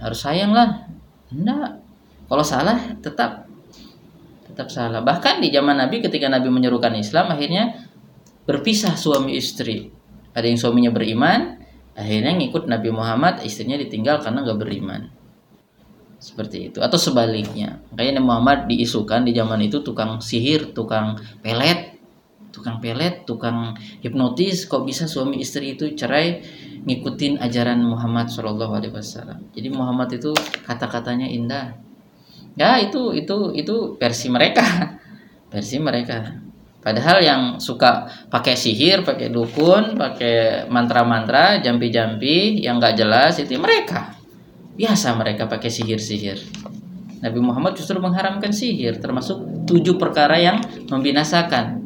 [0.00, 0.88] Harus sayang lah.
[1.28, 1.76] Enggak.
[2.24, 3.49] Kalau salah tetap
[4.60, 5.00] tetap salah.
[5.00, 7.88] Bahkan di zaman Nabi ketika Nabi menyerukan Islam akhirnya
[8.44, 9.88] berpisah suami istri.
[10.36, 11.56] Ada yang suaminya beriman
[11.96, 15.08] akhirnya ngikut Nabi Muhammad istrinya ditinggal karena nggak beriman.
[16.20, 16.84] Seperti itu.
[16.84, 17.80] Atau sebaliknya.
[17.88, 21.96] Makanya Nabi Muhammad diisukan di zaman itu tukang sihir tukang pelet.
[22.50, 26.42] Tukang pelet, tukang hipnotis, kok bisa suami istri itu cerai
[26.82, 29.54] ngikutin ajaran Muhammad Shallallahu Alaihi Wasallam.
[29.54, 30.34] Jadi Muhammad itu
[30.66, 31.78] kata-katanya indah.
[32.58, 34.62] Ya itu itu itu versi mereka,
[35.52, 36.40] versi mereka.
[36.80, 44.16] Padahal yang suka pakai sihir, pakai dukun, pakai mantra-mantra, jampi-jampi yang nggak jelas itu mereka.
[44.80, 46.40] Biasa mereka pakai sihir-sihir.
[47.20, 51.80] Nabi Muhammad justru mengharamkan sihir, termasuk tujuh perkara yang membinasakan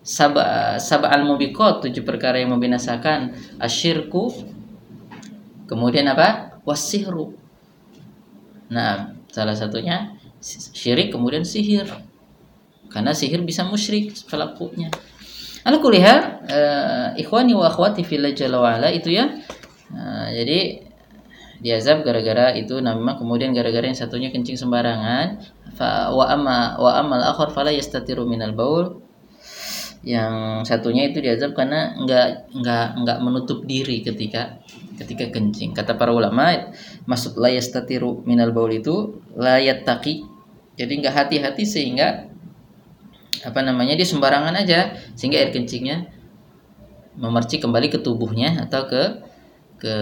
[0.00, 4.32] sabah sab al mubikot tujuh perkara yang membinasakan asyirku
[5.68, 7.36] kemudian apa wasihru
[8.72, 11.86] nah salah satunya syirik kemudian sihir.
[12.90, 14.90] Karena sihir bisa musyrik pelakunya.
[15.62, 19.30] Ala kuliah uh, ikhwani wa akhwati fillah jalla wa ala itu ya.
[19.92, 20.90] Uh, jadi
[21.60, 25.44] diazab gara-gara itu nama kemudian gara-gara yang satunya kencing sembarangan
[25.76, 29.04] fa wa amma wa amal akhar fala yastatiru minal baul.
[30.00, 34.58] Yang satunya itu diazab karena nggak nggak nggak menutup diri ketika
[35.00, 35.72] ketika kencing.
[35.72, 36.72] Kata para ulama
[37.08, 40.28] maksud layas tatiru minal baul itu layat taki
[40.76, 42.28] jadi nggak hati-hati sehingga
[43.40, 46.08] apa namanya dia sembarangan aja sehingga air kencingnya
[47.16, 49.02] memercik kembali ke tubuhnya atau ke
[49.80, 49.94] ke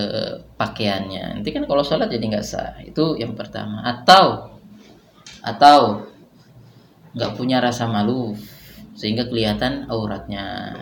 [0.59, 1.39] pakaiannya.
[1.39, 2.79] Nanti kan kalau sholat jadi nggak sah.
[2.83, 3.87] Itu yang pertama.
[3.87, 4.55] Atau
[5.43, 6.03] atau
[7.15, 8.35] nggak punya rasa malu
[8.99, 10.75] sehingga kelihatan auratnya.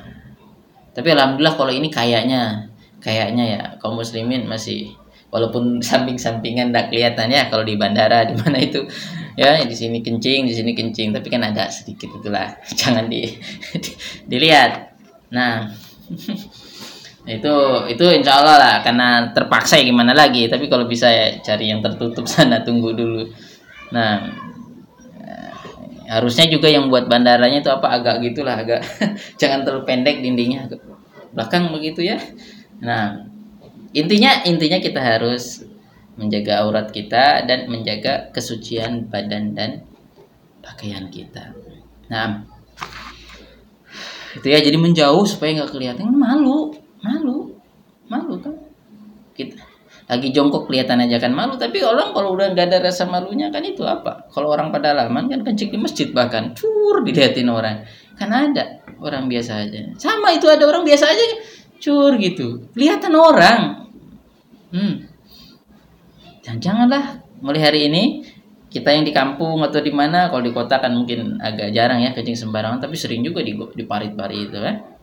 [0.96, 2.72] Tapi alhamdulillah kalau ini kayaknya
[3.06, 4.98] kayaknya ya kaum muslimin masih
[5.30, 8.82] walaupun samping-sampingan tidak kelihatan ya kalau di bandara di mana itu.
[9.36, 12.56] Ya di sini kencing di sini kencing tapi kan ada sedikit itulah.
[12.80, 13.30] Jangan di,
[13.78, 13.90] di
[14.26, 14.96] dilihat.
[15.30, 15.70] Nah
[17.26, 17.54] itu
[17.90, 20.50] itu insya Allah lah karena terpaksa ya gimana lagi.
[20.50, 23.22] Tapi kalau bisa ya cari yang tertutup sana tunggu dulu.
[23.92, 24.44] Nah
[26.06, 28.78] harusnya juga yang buat bandaranya itu apa agak gitulah agak
[29.36, 30.64] jangan terlalu pendek dindingnya.
[31.36, 32.16] Belakang begitu ya
[32.80, 33.26] nah
[33.96, 35.64] intinya intinya kita harus
[36.16, 39.84] menjaga aurat kita dan menjaga kesucian badan dan
[40.64, 41.52] pakaian kita.
[42.08, 42.42] Nah
[44.36, 46.08] itu ya jadi menjauh supaya nggak kelihatan.
[46.12, 46.72] Malu
[47.04, 47.52] malu
[48.08, 48.56] malu kan?
[49.36, 49.60] Kita
[50.06, 53.64] lagi jongkok kelihatan aja kan malu tapi orang kalau udah nggak ada rasa malunya kan
[53.64, 54.28] itu apa?
[54.32, 57.84] Kalau orang pada laman kan kencing di masjid bahkan cur dilihatin orang.
[58.16, 59.92] Kan ada orang biasa aja.
[60.00, 61.24] Sama itu ada orang biasa aja
[61.82, 63.60] cur gitu kelihatan orang
[64.72, 64.94] hmm
[66.46, 68.22] dan janganlah mulai hari ini
[68.70, 72.14] kita yang di kampung atau di mana kalau di kota kan mungkin agak jarang ya
[72.14, 74.96] kencing sembarangan tapi sering juga di di parit-parit itu kan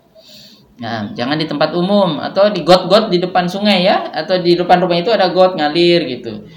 [0.73, 4.81] Nah, jangan di tempat umum atau di got-got di depan sungai ya, atau di depan
[4.81, 6.49] rumah itu ada got ngalir gitu.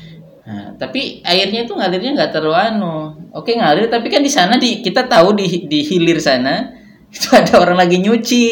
[0.47, 2.97] Nah, tapi airnya itu ngalirnya nggak terlalu anu.
[3.37, 6.73] Oke ngalir, tapi kan di sana di kita tahu di di hilir sana
[7.15, 8.47] itu ada orang lagi nyuci.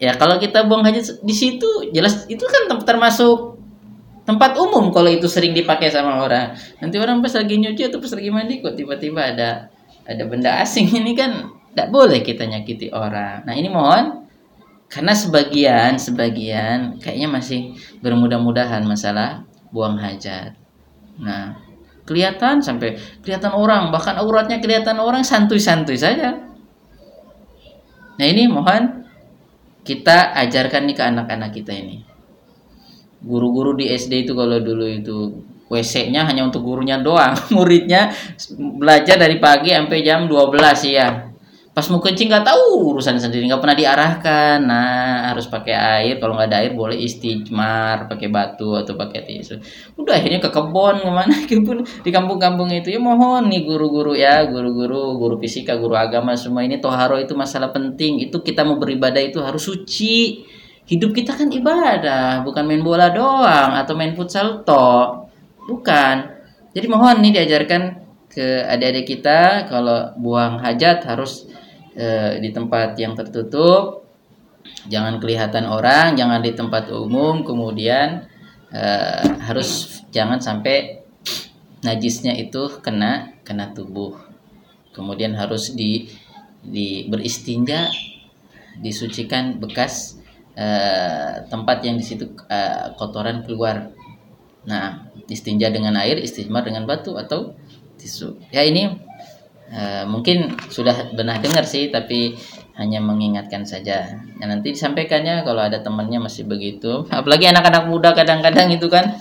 [0.00, 3.60] Ya kalau kita buang aja di situ, jelas itu kan termasuk
[4.24, 6.56] tempat umum kalau itu sering dipakai sama orang.
[6.80, 9.70] Nanti orang pas lagi nyuci atau pas lagi mandi kok tiba-tiba ada
[10.08, 13.44] ada benda asing ini kan tidak boleh kita nyakiti orang.
[13.44, 14.20] Nah ini mohon
[14.90, 20.58] karena sebagian sebagian kayaknya masih bermudah-mudahan masalah buang hajat
[21.22, 21.54] nah
[22.02, 26.42] kelihatan sampai kelihatan orang bahkan auratnya kelihatan orang santuy-santuy saja
[28.18, 28.99] nah ini mohon
[29.86, 32.02] kita ajarkan nih ke anak-anak kita ini.
[33.20, 37.36] Guru-guru di SD itu kalau dulu itu WC-nya hanya untuk gurunya doang.
[37.56, 38.10] Muridnya
[38.58, 40.58] belajar dari pagi sampai jam 12
[40.90, 41.29] ya
[41.70, 44.58] pas mau kencing nggak tahu urusan sendiri nggak pernah diarahkan.
[44.66, 46.14] Nah harus pakai air.
[46.18, 49.54] Kalau nggak ada air boleh istijmar pakai batu atau pakai tisu.
[49.94, 51.34] Udah akhirnya ke kebun ke mana?
[51.50, 52.90] Kebun di kampung-kampung itu.
[52.90, 57.70] Ya mohon nih guru-guru ya guru-guru guru fisika guru agama semua ini toharo itu masalah
[57.70, 58.18] penting.
[58.18, 60.42] Itu kita mau beribadah itu harus suci.
[60.90, 65.30] Hidup kita kan ibadah bukan main bola doang atau main futsal toh
[65.70, 66.34] bukan.
[66.74, 67.82] Jadi mohon nih diajarkan
[68.30, 71.50] ke adik-adik kita kalau buang hajat harus
[71.94, 74.06] e, di tempat yang tertutup.
[74.86, 77.42] Jangan kelihatan orang jangan di tempat umum.
[77.42, 78.26] Kemudian
[78.70, 78.84] e,
[79.40, 81.02] harus jangan sampai
[81.80, 84.18] najisnya itu kena kena tubuh.
[84.92, 86.10] Kemudian harus di
[86.60, 87.88] di beristinja
[88.80, 90.20] disucikan bekas
[90.54, 90.66] e,
[91.48, 92.60] tempat yang di situ e,
[93.00, 93.90] kotoran keluar.
[94.68, 97.56] Nah istinja dengan air istimar dengan batu atau
[97.96, 98.36] tisu.
[98.52, 99.09] Ya ini
[99.70, 102.34] Eh, mungkin sudah pernah dengar sih tapi
[102.74, 104.18] hanya mengingatkan saja.
[104.18, 107.06] Ya, nanti disampaikannya kalau ada temannya masih begitu.
[107.14, 109.14] Apalagi anak-anak muda kadang-kadang itu kan.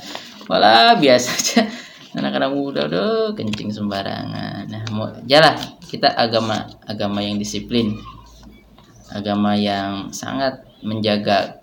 [0.50, 1.62] Malah biasa aja.
[2.18, 4.66] Anak-anak muda udah kencing sembarangan.
[4.66, 5.54] Nah mau jalan
[5.86, 8.02] kita agama agama yang disiplin.
[9.14, 11.62] Agama yang sangat menjaga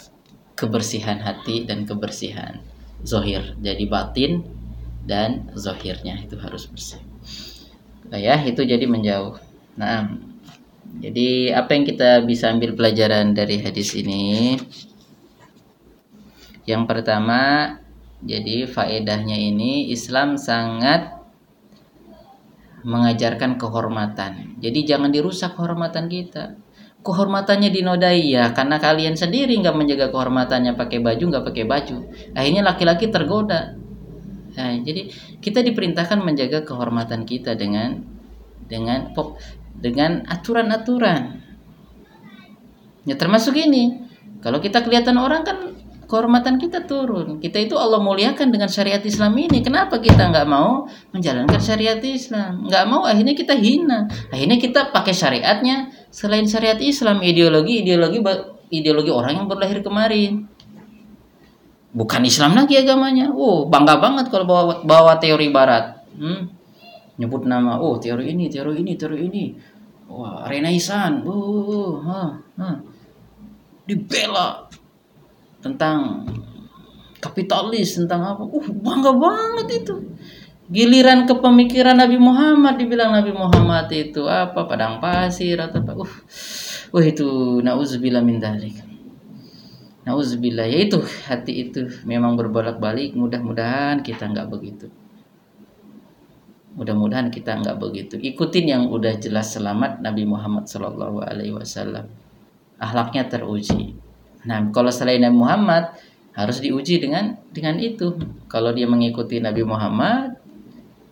[0.55, 2.63] kebersihan hati dan kebersihan
[3.03, 3.59] zohir.
[3.59, 4.47] Jadi batin
[5.03, 7.03] dan zohirnya itu harus bersih.
[7.03, 7.06] Nah,
[8.15, 9.35] ya itu jadi menjauh.
[9.75, 10.15] Nah
[11.03, 14.57] jadi apa yang kita bisa ambil pelajaran dari hadis ini?
[16.67, 17.41] Yang pertama
[18.23, 21.15] jadi faedahnya ini Islam sangat
[22.87, 24.63] mengajarkan kehormatan.
[24.63, 26.55] Jadi jangan dirusak kehormatan kita.
[27.03, 31.97] Kehormatannya dinodai ya karena kalian sendiri nggak menjaga kehormatannya pakai baju nggak pakai baju.
[32.35, 33.79] Akhirnya laki-laki tergoda
[34.57, 35.13] Nah, jadi
[35.45, 38.01] kita diperintahkan menjaga kehormatan kita dengan
[38.67, 39.13] dengan
[39.77, 41.45] dengan aturan-aturan.
[43.07, 44.09] Ya termasuk ini.
[44.41, 47.43] Kalau kita kelihatan orang kan kehormatan kita turun.
[47.43, 49.61] Kita itu Allah muliakan dengan syariat Islam ini.
[49.61, 52.67] Kenapa kita nggak mau menjalankan syariat Islam?
[52.67, 54.07] Nggak mau, akhirnya kita hina.
[54.31, 58.23] Akhirnya kita pakai syariatnya selain syariat Islam, ideologi, ideologi,
[58.71, 60.56] ideologi orang yang berlahir kemarin
[61.97, 63.33] bukan Islam lagi agamanya.
[63.33, 66.05] Oh, bangga banget kalau bawa bawa teori barat.
[66.21, 66.53] Hmm?
[67.17, 69.45] Nyebut nama, oh teori ini, teori ini, teori ini.
[70.07, 71.25] Wah, Renaissance.
[71.25, 72.71] Oh, ha, ha.
[73.89, 74.69] Dibela
[75.65, 76.29] tentang
[77.19, 78.43] kapitalis, tentang apa.
[78.45, 79.97] Uh, bangga banget itu.
[80.67, 85.93] Giliran kepemikiran Nabi Muhammad dibilang Nabi Muhammad itu apa padang pasir atau apa.
[85.97, 86.13] Uh,
[86.93, 88.96] wah itu nauzubillah min dzalik.
[90.07, 90.71] Nauzubillah.
[90.71, 93.19] Ya itu hati itu memang berbolak-balik.
[93.19, 94.87] Mudah-mudahan kita nggak begitu.
[96.79, 98.15] Mudah-mudahan kita nggak begitu.
[98.15, 102.07] Ikutin yang udah jelas selamat Nabi Muhammad Shallallahu Alaihi Wasallam.
[102.79, 103.99] Ahlaknya teruji.
[104.47, 105.91] Nah kalau selain Nabi Muhammad
[106.39, 108.15] harus diuji dengan dengan itu.
[108.47, 110.39] Kalau dia mengikuti Nabi Muhammad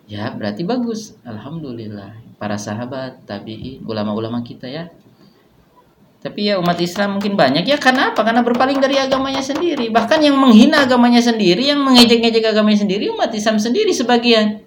[0.06, 1.18] ya berarti bagus.
[1.26, 2.38] Alhamdulillah.
[2.38, 4.86] Para sahabat tabiin ulama-ulama kita ya
[6.24, 8.24] tapi ya umat Islam mungkin banyak ya karena apa?
[8.24, 9.92] Karena berpaling dari agamanya sendiri.
[9.92, 14.64] Bahkan yang menghina agamanya sendiri, yang mengejek-ngejek agamanya sendiri umat Islam sendiri sebagian.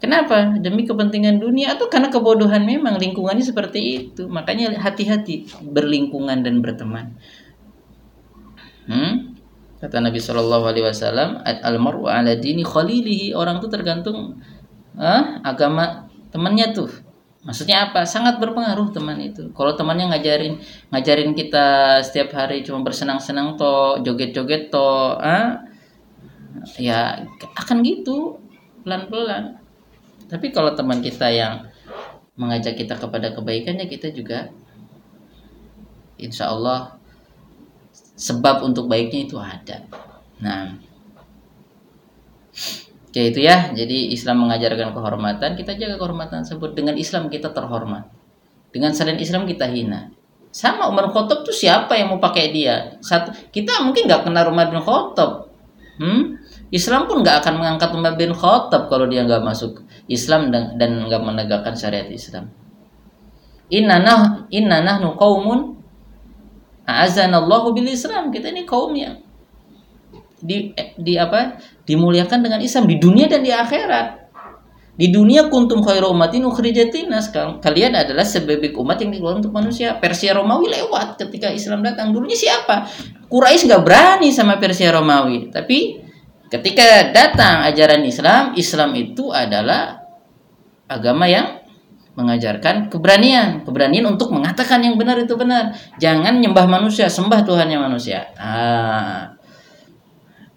[0.00, 0.56] Kenapa?
[0.56, 4.32] Demi kepentingan dunia atau karena kebodohan memang lingkungannya seperti itu.
[4.32, 7.20] Makanya hati-hati berlingkungan dan berteman.
[8.88, 9.36] Hmm?
[9.84, 14.40] Kata Nabi Shallallahu Alaihi Wasallam, "Al-mar'u ala dini khalilihi." Orang itu tergantung
[14.96, 17.07] ah, agama temannya tuh
[17.46, 18.02] Maksudnya apa?
[18.02, 19.54] Sangat berpengaruh teman itu.
[19.54, 20.58] Kalau temannya ngajarin
[20.90, 25.62] ngajarin kita setiap hari cuma bersenang-senang toh, joget-joget toh, ah,
[26.74, 27.22] ya
[27.54, 28.42] akan gitu
[28.82, 29.62] pelan-pelan.
[30.26, 31.70] Tapi kalau teman kita yang
[32.38, 34.50] mengajak kita kepada kebaikannya kita juga
[36.18, 36.98] insya Allah
[38.18, 39.86] sebab untuk baiknya itu ada.
[40.42, 40.74] Nah,
[43.08, 43.72] Oke itu ya.
[43.72, 46.76] Jadi Islam mengajarkan kehormatan, kita jaga kehormatan tersebut.
[46.76, 48.04] Dengan Islam kita terhormat.
[48.68, 50.12] Dengan selain Islam kita hina.
[50.52, 53.00] Sama Umar Khattab tuh siapa yang mau pakai dia?
[53.00, 55.48] Satu, kita mungkin nggak kenal Umar bin Khattab.
[55.98, 56.36] Hmm?
[56.68, 61.22] Islam pun nggak akan mengangkat Umar bin Khattab kalau dia nggak masuk Islam dan nggak
[61.24, 62.52] menegakkan syariat Islam.
[63.68, 65.80] Inna nah inna nahnu qaumun
[66.84, 68.32] a'azanallahu bil Islam.
[68.32, 69.20] Kita ini kaum yang
[70.38, 71.58] di di apa
[71.88, 74.28] dimuliakan dengan Islam di dunia dan di akhirat.
[74.98, 77.30] Di dunia kuntum khairu ummatin ukhrijatinas
[77.62, 79.94] kalian adalah sebebek umat yang dikeluarkan untuk manusia.
[79.94, 82.10] Persia Romawi lewat ketika Islam datang.
[82.10, 82.82] Dulunya siapa?
[83.30, 85.54] Quraisy nggak berani sama Persia Romawi.
[85.54, 86.02] Tapi
[86.50, 90.02] ketika datang ajaran Islam Islam itu adalah
[90.90, 91.62] agama yang
[92.18, 95.78] mengajarkan keberanian, keberanian untuk mengatakan yang benar itu benar.
[96.02, 98.34] Jangan nyembah manusia, sembah Tuhannya manusia.
[98.34, 99.37] Ah.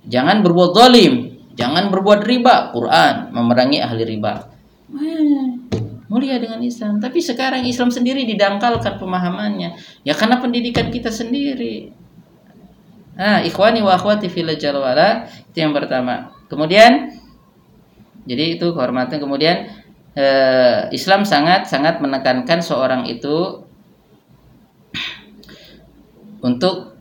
[0.07, 2.73] Jangan berbuat zalim, jangan berbuat riba.
[2.73, 4.33] Quran memerangi ahli riba.
[6.11, 6.99] Mulia dengan Islam.
[6.99, 9.77] Tapi sekarang Islam sendiri didangkalkan pemahamannya.
[10.03, 11.95] Ya karena pendidikan kita sendiri.
[13.15, 16.35] Nah, ikhwani wa akhwati fil wala itu yang pertama.
[16.51, 17.15] Kemudian
[18.25, 19.71] jadi itu kehormatan kemudian
[20.17, 23.65] eh, Islam sangat sangat menekankan seorang itu
[26.47, 26.97] untuk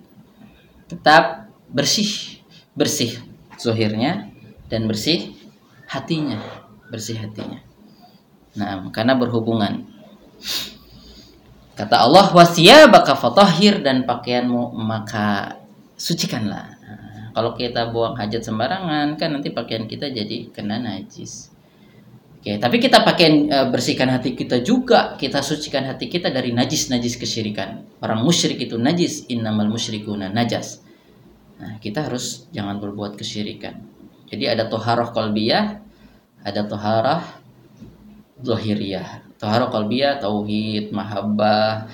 [0.86, 2.39] tetap bersih
[2.74, 3.18] bersih
[3.58, 4.30] zuhirnya
[4.70, 5.34] dan bersih
[5.90, 6.38] hatinya
[6.90, 7.62] bersih hatinya.
[8.58, 9.86] Nah karena berhubungan.
[11.78, 15.56] Kata Allah wasiyabaka fatahhir dan pakaianmu maka
[15.96, 16.76] sucikanlah.
[16.76, 21.48] Nah, kalau kita buang hajat sembarangan kan nanti pakaian kita jadi kena najis.
[22.40, 27.20] Oke, tapi kita pakai e, bersihkan hati kita juga, kita sucikan hati kita dari najis-najis
[27.20, 27.84] kesyirikan.
[28.00, 30.80] Orang musyrik itu najis, innamal musyrikuna najas.
[31.60, 33.84] Nah, kita harus jangan berbuat kesyirikan.
[34.32, 35.76] Jadi ada toharoh kolbiyah,
[36.40, 37.20] ada toharoh
[38.40, 39.36] zohiriyah.
[39.36, 41.84] Toharoh kolbiyah, tauhid, mahabbah,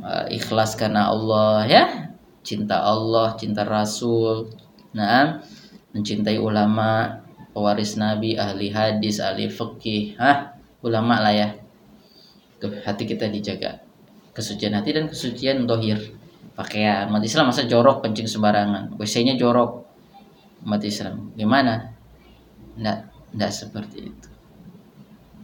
[0.00, 1.84] e, ikhlas karena Allah ya,
[2.40, 4.48] cinta Allah, cinta Rasul.
[4.96, 5.44] Nah,
[5.92, 7.20] mencintai ulama,
[7.52, 11.48] pewaris Nabi, ahli hadis, ahli fikih, ah ulama lah ya.
[12.60, 13.84] Tuh hati kita dijaga.
[14.32, 16.19] Kesucian hati dan kesucian dohir.
[16.60, 19.00] Pakaian umat Islam masa jorok kencing sembarangan.
[19.00, 19.80] WC-nya jorok
[20.68, 21.32] umat Islam.
[21.32, 21.88] Gimana?
[22.76, 22.98] Nggak,
[23.32, 24.28] nggak seperti itu.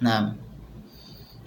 [0.05, 0.37] Nah,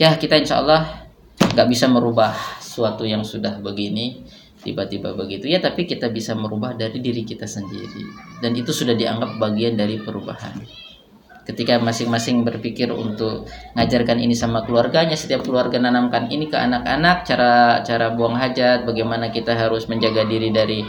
[0.01, 1.05] ya kita insya Allah
[1.37, 4.25] nggak bisa merubah suatu yang sudah begini
[4.59, 8.03] tiba-tiba begitu ya tapi kita bisa merubah dari diri kita sendiri
[8.43, 10.59] dan itu sudah dianggap bagian dari perubahan
[11.49, 17.81] ketika masing-masing berpikir untuk ngajarkan ini sama keluarganya setiap keluarga nanamkan ini ke anak-anak cara
[17.81, 20.85] cara buang hajat bagaimana kita harus menjaga diri dari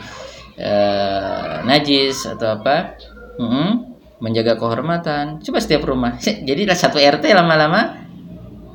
[0.60, 3.00] uh, najis atau apa
[3.40, 3.70] hmm,
[4.20, 8.04] menjaga kehormatan coba setiap rumah jadi satu RT lama-lama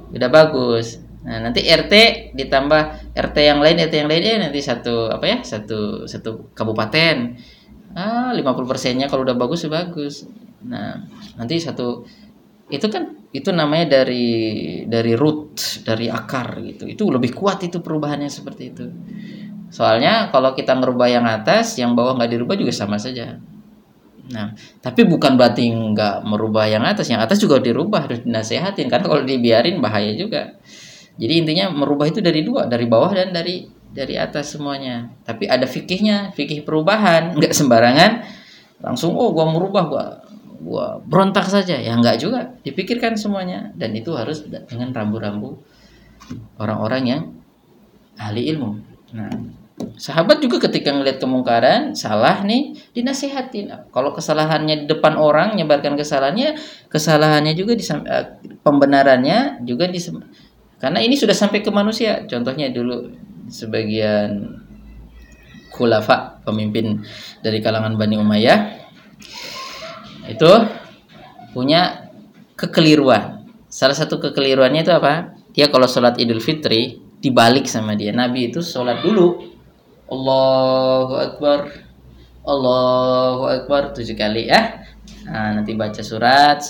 [0.09, 1.93] udah bagus Nah, nanti RT
[2.37, 5.37] ditambah RT yang lain, RT yang lainnya nanti satu apa ya?
[5.41, 7.33] Satu satu kabupaten.
[7.97, 10.29] Ah, 50 persennya kalau udah bagus bagus.
[10.65, 10.97] Nah,
[11.37, 12.05] nanti satu
[12.65, 16.89] itu kan itu namanya dari dari root, dari akar gitu.
[16.89, 18.85] Itu lebih kuat itu perubahannya seperti itu.
[19.69, 23.37] Soalnya kalau kita ngerubah yang atas, yang bawah nggak dirubah juga sama saja.
[24.25, 29.05] Nah, tapi bukan berarti nggak merubah yang atas, yang atas juga dirubah harus dinasehatin karena
[29.05, 30.57] kalau dibiarin bahaya juga.
[31.15, 35.07] Jadi intinya merubah itu dari dua, dari bawah dan dari dari atas semuanya.
[35.23, 38.11] Tapi ada fikihnya, fikih perubahan, nggak sembarangan
[38.83, 40.05] langsung oh gua merubah gua
[40.61, 41.75] gua berontak saja.
[41.79, 45.59] Ya enggak juga, dipikirkan semuanya dan itu harus dengan rambu-rambu
[46.57, 47.21] orang-orang yang
[48.15, 48.79] ahli ilmu.
[49.15, 49.31] Nah,
[49.99, 56.55] sahabat juga ketika ngelihat kemungkaran salah nih dinasihatin kalau kesalahannya di depan orang nyebarkan kesalahannya
[56.87, 58.25] kesalahannya juga di eh,
[58.63, 59.99] pembenarannya juga di
[60.79, 62.27] karena ini sudah sampai ke manusia.
[62.27, 63.09] Contohnya dulu
[63.47, 64.59] sebagian
[65.71, 67.03] khulafa, pemimpin
[67.43, 68.59] dari kalangan Bani Umayyah
[70.29, 70.51] itu
[71.53, 72.11] punya
[72.59, 73.45] kekeliruan.
[73.71, 75.35] Salah satu kekeliruannya itu apa?
[75.55, 78.11] Dia kalau sholat Idul Fitri dibalik sama dia.
[78.11, 79.39] Nabi itu sholat dulu.
[80.11, 81.59] Allahu Akbar.
[82.45, 84.85] Allahu Akbar tujuh kali ya.
[85.25, 86.61] Nah, nanti baca surat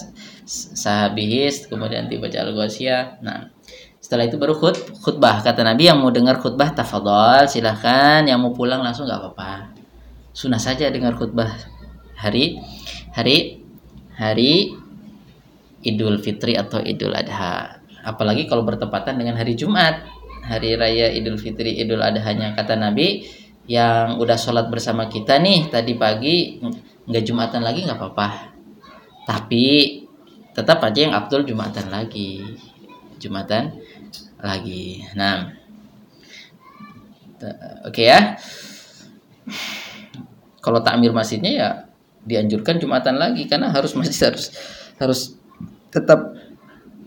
[0.46, 3.20] sahabihis, kemudian nanti baca al-ghasyiyah.
[3.26, 3.52] Nah,
[4.00, 5.42] setelah itu baru khut, khutbah.
[5.42, 8.24] Kata Nabi yang mau dengar khutbah tafadhol silahkan.
[8.24, 9.76] Yang mau pulang langsung nggak apa-apa.
[10.32, 11.52] Sunnah saja dengar khutbah
[12.16, 12.62] hari
[13.16, 13.64] hari
[14.20, 14.76] hari
[15.88, 17.80] Idul Fitri atau Idul Adha.
[18.04, 20.04] Apalagi kalau bertepatan dengan hari Jumat,
[20.44, 23.24] hari raya Idul Fitri, Idul Adhanya kata Nabi
[23.66, 26.62] yang udah sholat bersama kita nih tadi pagi
[27.08, 28.28] nggak Jumatan lagi nggak apa-apa.
[29.26, 29.66] Tapi
[30.52, 32.44] tetap aja yang Abdul Jumatan lagi.
[33.16, 33.80] Jumatan
[34.44, 35.02] lagi.
[35.16, 35.56] Nah,
[37.88, 38.20] oke okay ya.
[40.60, 41.70] Kalau takmir masjidnya ya
[42.26, 44.52] dianjurkan jumatan lagi karena harus masjid harus
[45.00, 45.22] harus
[45.94, 46.36] tetap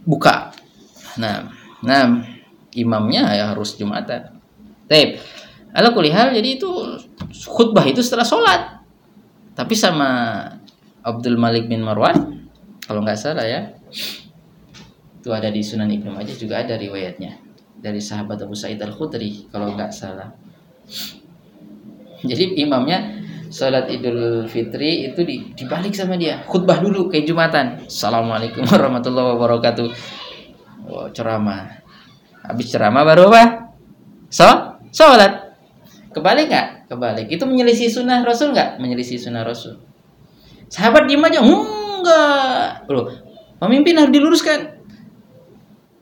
[0.09, 0.55] buka.
[1.21, 1.51] Nah,
[1.85, 2.23] nah
[2.73, 4.39] imamnya ya harus jumatan.
[4.89, 5.21] Tape.
[5.77, 6.71] Ala kulihal jadi itu
[7.45, 8.81] khutbah itu setelah sholat.
[9.53, 10.41] Tapi sama
[11.05, 12.49] Abdul Malik bin Marwan
[12.89, 13.73] kalau nggak salah ya
[15.19, 17.37] itu ada di Sunan Ibnu Majah juga ada riwayatnya
[17.79, 20.33] dari sahabat Abu Sa'id Al Khudri kalau nggak salah
[22.25, 23.18] jadi imamnya
[23.49, 25.20] sholat Idul Fitri itu
[25.57, 29.88] dibalik sama dia khutbah dulu kayak Jumatan Assalamualaikum warahmatullahi wabarakatuh
[30.88, 31.84] Oh, ceramah.
[32.40, 33.76] Habis ceramah baru apa?
[34.32, 34.49] So,
[34.88, 35.53] sholat.
[36.16, 36.88] Kebalik nggak?
[36.88, 37.26] Kebalik.
[37.28, 38.80] Itu menyelisih sunnah Rasul nggak?
[38.80, 39.76] Menyelisih sunnah Rasul.
[40.72, 42.88] Sahabat diem aja, enggak.
[42.88, 43.12] Loh,
[43.61, 44.78] pemimpin harus diluruskan.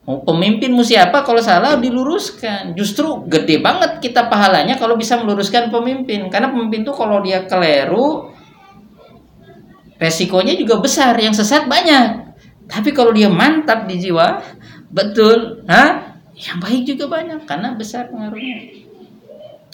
[0.07, 2.71] Pemimpinmu siapa kalau salah diluruskan.
[2.79, 6.31] Justru gede banget kita pahalanya kalau bisa meluruskan pemimpin.
[6.31, 8.31] Karena pemimpin tuh kalau dia keliru,
[9.99, 11.11] resikonya juga besar.
[11.19, 12.23] Yang sesat banyak.
[12.71, 14.39] Tapi kalau dia mantap di jiwa,
[14.87, 16.15] betul, ha?
[16.39, 18.87] Yang baik juga banyak karena besar pengaruhnya.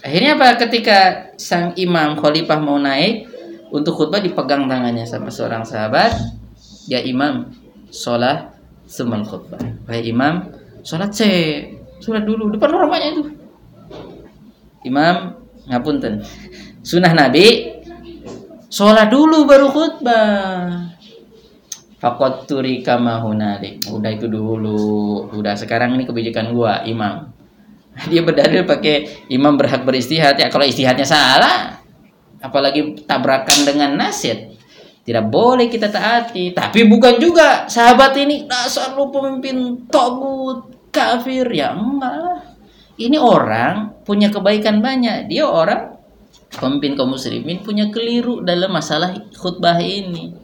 [0.02, 0.58] Akhirnya apa?
[0.66, 3.30] Ketika sang imam khalifah mau naik
[3.70, 6.18] untuk khutbah dipegang tangannya sama seorang sahabat.
[6.90, 7.54] Ya imam,
[7.94, 8.53] sholat
[8.88, 9.60] semal khutbah.
[9.88, 10.54] Baik imam,
[10.86, 11.22] sholat c,
[12.00, 13.24] sholat dulu depan orang banyak itu.
[14.88, 16.24] Imam ngapunten.
[16.84, 17.80] Sunnah Nabi
[18.68, 20.92] sholat dulu baru khutbah.
[22.00, 23.88] Fakot turi kamahunalik.
[23.88, 25.24] Udah itu dulu.
[25.32, 27.32] Udah sekarang ini kebijakan gua, imam
[28.12, 31.78] dia berdalil pakai imam berhak beristihad ya kalau istihadnya salah
[32.42, 34.52] apalagi tabrakan dengan nasihat
[35.04, 36.56] tidak boleh kita taati.
[36.56, 41.44] Tapi bukan juga sahabat ini dasar lu pemimpin togut kafir.
[41.52, 42.40] Ya lah.
[42.96, 45.28] Ini orang punya kebaikan banyak.
[45.28, 46.00] Dia orang
[46.56, 50.40] pemimpin kaum muslimin punya keliru dalam masalah khutbah ini.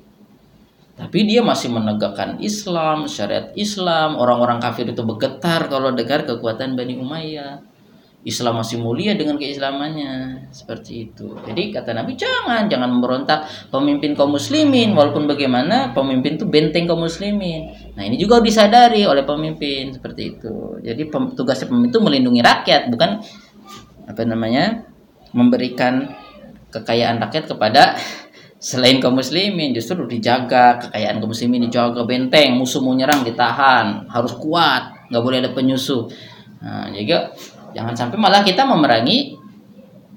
[0.99, 4.20] Tapi dia masih menegakkan Islam, syariat Islam.
[4.20, 7.64] Orang-orang kafir itu bergetar kalau dengar kekuatan Bani Umayyah.
[8.28, 11.39] Islam masih mulia dengan keislamannya seperti itu.
[11.47, 16.99] Jadi kata Nabi jangan jangan memberontak pemimpin kaum muslimin walaupun bagaimana pemimpin itu benteng kaum
[16.99, 17.72] muslimin.
[17.95, 20.84] Nah, ini juga disadari oleh pemimpin seperti itu.
[20.84, 23.24] Jadi tugasnya pemimpin itu melindungi rakyat bukan
[24.09, 24.89] apa namanya?
[25.30, 26.09] memberikan
[26.74, 27.93] kekayaan rakyat kepada
[28.57, 34.34] selain kaum muslimin justru dijaga kekayaan kaum muslimin dijaga benteng musuh mau nyerang ditahan harus
[34.36, 36.11] kuat nggak boleh ada penyusup
[36.59, 37.32] nah, juga
[37.76, 39.38] jangan sampai malah kita memerangi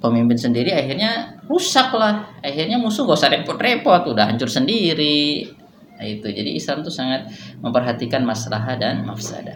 [0.02, 5.46] pemimpin sendiri akhirnya rusak lah akhirnya musuh gak usah repot-repot udah hancur sendiri.
[5.92, 6.26] Nah, itu.
[6.26, 7.30] Jadi Islam tuh sangat
[7.62, 9.54] memperhatikan masalah dan mafsadah.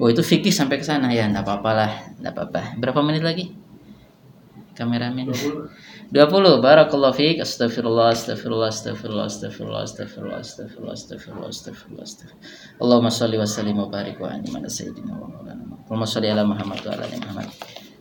[0.00, 1.12] Oh itu fikih sampai ke sana.
[1.12, 1.92] Ya nggak apa-apa lah.
[2.24, 2.60] Nggak apa-apa.
[2.80, 3.52] Berapa menit lagi
[4.74, 13.38] kameramen 20 barakallahu fiik astagfirullah astagfirullah astagfirullah astagfirullah astagfirullah astagfirullah astagfirullah astagfirullah astagfirullah Allahumma shalli
[13.38, 16.90] wa sallim wa barik wa an'im ala sayyidina wa maulana Allahumma shalli ala Muhammad wa
[16.96, 17.48] ala ali Muhammad.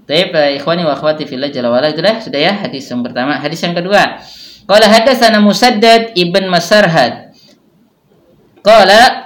[0.03, 1.91] Taib ikhwani wa akhwati fillah jalla wa ala.
[1.95, 3.39] Sudah sudah ya hadis yang pertama.
[3.39, 4.19] Hadis yang kedua.
[4.67, 7.35] Qala hadatsana Musaddad ibn Masarhad.
[8.63, 9.22] Qala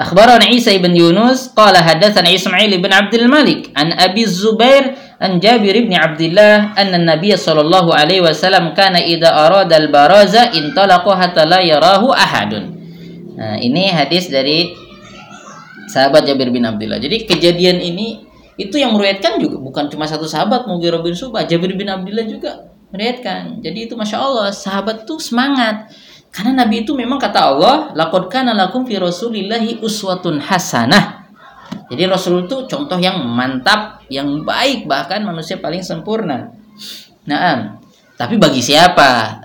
[0.00, 4.84] أخبرنا عيسى بن يونس قال حدثنا إسماعيل بن عبد الملك عن أبي الزبير
[5.16, 11.48] an Jabir bin Abdullah anna Nabiy sallallahu alaihi wasallam kana idza arada al-baraza intalaqa hatta
[11.48, 12.76] la yarahu ahadun.
[13.36, 14.76] Nah, ini hadis dari
[15.88, 17.00] sahabat Jabir bin Abdullah.
[17.00, 18.24] Jadi kejadian ini
[18.56, 22.72] itu yang meriwayatkan juga bukan cuma satu sahabat Mughirah bin Subah, Jabir bin Abdullah juga
[22.92, 23.64] meriwayatkan.
[23.64, 25.88] Jadi itu masya Allah sahabat tuh semangat
[26.31, 31.27] karena Nabi itu memang kata Allah, laqad kana lakum fi rasulillahi uswatun hasanah.
[31.91, 36.55] Jadi Rasul itu contoh yang mantap, yang baik, bahkan manusia paling sempurna.
[37.27, 37.75] Nah,
[38.15, 39.43] tapi bagi siapa?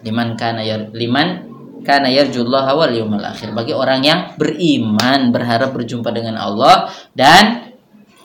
[0.00, 1.44] Liman kana yar, liman
[1.84, 3.52] kana yarjullaha wal yawmal akhir.
[3.52, 7.76] Bagi orang yang beriman, berharap berjumpa dengan Allah dan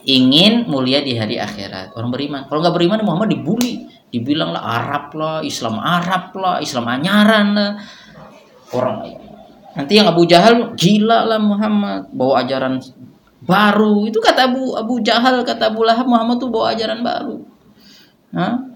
[0.08, 1.92] ingin mulia di hari akhirat.
[1.92, 2.48] Orang beriman.
[2.48, 7.72] Kalau nggak beriman Muhammad dibully, dibilang lah Arab lah, Islam Arab lah, Islam anyaran lah.
[8.70, 9.02] Orang
[9.74, 12.10] nanti yang Abu Jahal gila lah Muhammad.
[12.14, 12.78] Bawa ajaran
[13.42, 14.06] baru.
[14.06, 17.42] Itu kata Abu Abu Jahal kata Abu Lahab Muhammad tuh bawa ajaran baru.
[18.30, 18.70] Hah?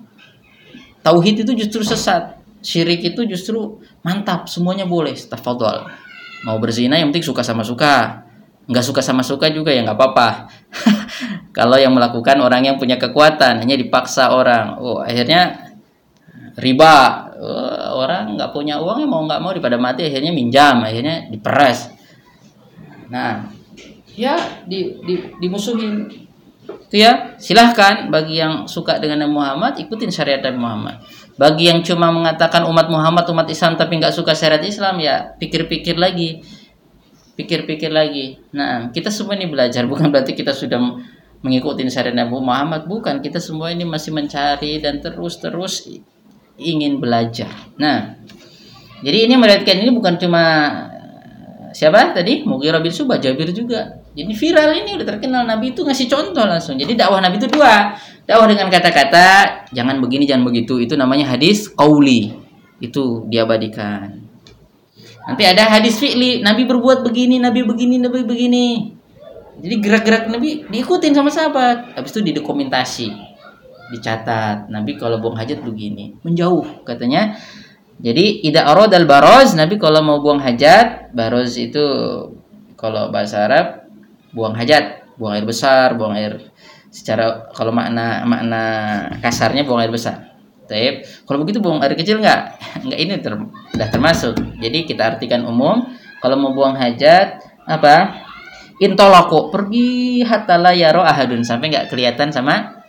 [1.05, 2.41] tauhid itu justru sesat.
[2.65, 4.49] Syirik itu justru mantap.
[4.49, 5.13] Semuanya boleh.
[5.13, 5.85] Tafadhol
[6.49, 8.24] mau berzina yang penting suka sama suka
[8.65, 10.29] nggak suka sama suka juga ya nggak apa-apa.
[11.57, 14.81] Kalau yang melakukan orang yang punya kekuatan hanya dipaksa orang.
[14.81, 15.73] Oh akhirnya
[16.59, 17.25] riba.
[17.35, 21.93] Oh, orang nggak punya uang ya mau nggak mau daripada mati akhirnya minjam akhirnya diperas
[23.13, 23.53] nah
[24.15, 26.09] ya di, di, dimusuhin.
[26.65, 30.97] Itu ya silahkan bagi yang suka dengan Muhammad ikutin syariat Nabi Muhammad.
[31.35, 35.99] Bagi yang cuma mengatakan umat Muhammad umat Islam tapi nggak suka syariat Islam ya pikir-pikir
[35.99, 36.41] lagi
[37.35, 38.39] pikir-pikir lagi.
[38.55, 39.87] Nah kita semua ini belajar.
[39.91, 40.81] Bukan berarti kita sudah
[41.45, 42.87] mengikuti syariat Nabi Muhammad.
[42.89, 43.21] Bukan.
[43.21, 45.87] Kita semua ini masih mencari dan terus-terus
[46.59, 47.51] ingin belajar.
[47.77, 48.17] Nah
[49.05, 50.43] jadi ini melihatkan ini bukan cuma
[51.77, 52.47] siapa tadi?
[52.47, 54.01] Mughirah bin Subah Jabir juga.
[54.15, 55.43] Jadi viral ini udah terkenal.
[55.45, 56.79] Nabi itu ngasih contoh langsung.
[56.79, 57.99] Jadi dakwah Nabi itu dua.
[58.25, 59.27] Dakwah dengan kata-kata
[59.75, 60.81] jangan begini jangan begitu.
[60.81, 62.33] Itu namanya hadis qauli.
[62.81, 64.24] Itu diabadikan
[65.25, 68.67] Nanti ada hadis fi'li, Nabi berbuat begini, Nabi begini, Nabi begini.
[69.55, 71.97] Jadi gerak-gerak Nabi diikutin sama sahabat.
[71.97, 73.09] Habis itu didokumentasi,
[73.97, 74.69] dicatat.
[74.69, 77.41] Nabi kalau buang hajat begini, menjauh katanya.
[78.03, 81.85] Jadi ida aradal baroz, Nabi kalau mau buang hajat, baroz itu
[82.77, 83.87] kalau bahasa Arab
[84.35, 86.53] buang hajat, buang air besar, buang air
[86.95, 88.63] secara kalau makna makna
[89.19, 90.34] kasarnya buang air besar
[90.65, 91.05] Taib.
[91.29, 92.41] Kalau begitu buang air kecil nggak?
[92.85, 93.33] Nggak ini ter,
[93.77, 94.35] udah termasuk.
[94.61, 95.85] Jadi kita artikan umum.
[96.21, 98.25] Kalau mau buang hajat apa?
[98.83, 102.83] Intoloko pergi hatala yaro ahadun sampai nggak kelihatan sama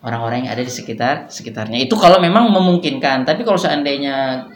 [0.00, 1.76] orang-orang yang ada di sekitar sekitarnya.
[1.82, 3.28] Itu kalau memang memungkinkan.
[3.28, 4.48] Tapi kalau seandainya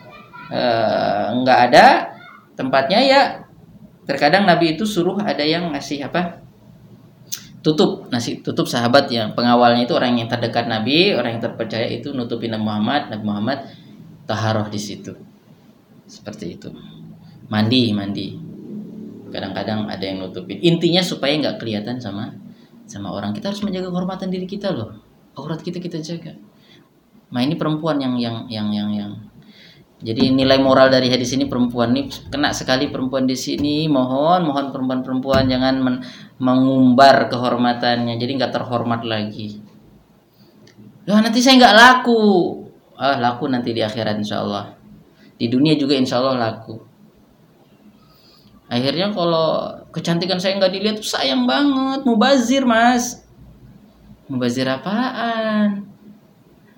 [0.48, 2.16] eh, nggak ada
[2.56, 3.20] tempatnya ya
[4.08, 6.42] terkadang Nabi itu suruh ada yang ngasih apa
[7.61, 8.08] tutup.
[8.12, 12.52] Nasi tutup sahabat yang pengawalnya itu orang yang terdekat Nabi orang yang terpercaya itu nutupin
[12.52, 13.02] Nabi Muhammad.
[13.12, 13.58] Nabi Muhammad
[14.28, 15.12] taharoh di situ.
[16.04, 16.68] Seperti itu.
[17.48, 18.28] Mandi mandi.
[19.30, 20.58] Kadang-kadang ada yang nutupin.
[20.58, 22.34] Intinya supaya nggak kelihatan sama
[22.90, 23.30] sama orang.
[23.30, 24.98] Kita harus menjaga kehormatan diri kita loh.
[25.38, 26.34] Aurat kita kita jaga.
[27.30, 29.12] Nah ini perempuan yang yang yang yang yang.
[30.00, 33.86] Jadi nilai moral dari hadis ini perempuan ini kena sekali perempuan di sini.
[33.86, 35.96] Mohon, mohon perempuan-perempuan jangan men
[36.41, 38.16] mengumbar kehormatannya.
[38.16, 39.61] Jadi nggak terhormat lagi.
[41.05, 42.22] Ya nanti saya nggak laku.
[42.97, 44.74] Ah laku nanti di akhirat insya Allah.
[45.36, 46.80] Di dunia juga insya Allah laku.
[48.70, 53.26] Akhirnya kalau kecantikan saya nggak dilihat sayang banget, mubazir mas.
[54.30, 55.91] Mubazir apaan?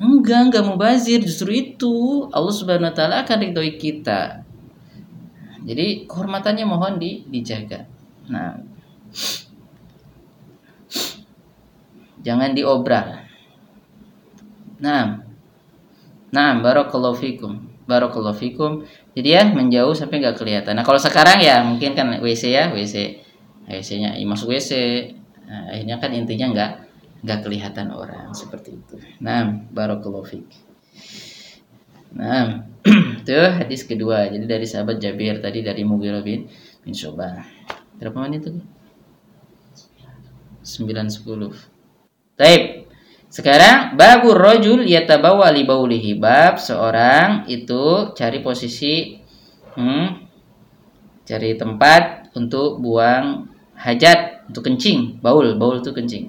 [0.00, 1.20] Enggak, enggak mau bazir.
[1.20, 4.42] Justru itu Allah Subhanahu wa taala akan ridhoi kita.
[5.62, 7.86] Jadi kehormatannya mohon di, dijaga.
[8.26, 8.56] Nah,
[12.22, 13.22] jangan diobral.
[14.82, 15.22] Nah,
[16.34, 18.82] nah, barakallahu fikum, barakallahu fikum.
[19.12, 20.74] Jadi ya menjauh sampai nggak kelihatan.
[20.74, 23.20] Nah kalau sekarang ya mungkin kan WC ya WC,
[23.68, 24.72] WC-nya ya, masuk WC.
[25.46, 26.72] Nah, akhirnya kan intinya nggak
[27.22, 28.98] nggak kelihatan orang seperti itu.
[29.22, 30.48] Nah, barakallahu fiik.
[32.18, 32.66] Nah,
[33.22, 34.26] itu hadis kedua.
[34.26, 36.50] Jadi dari sahabat Jabir tadi dari Mughirah bin
[36.82, 36.94] bin.
[38.02, 38.58] Berapa menit itu?
[40.62, 41.71] 9 10.
[42.36, 42.88] Taib.
[43.32, 46.20] Sekarang babur rojul yatabawa li baulihi.
[46.20, 49.16] Bab seorang itu cari posisi
[49.72, 50.06] hmm,
[51.24, 55.56] cari tempat untuk buang hajat untuk kencing baul.
[55.56, 56.28] Baul itu kencing.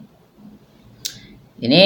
[1.59, 1.83] Ini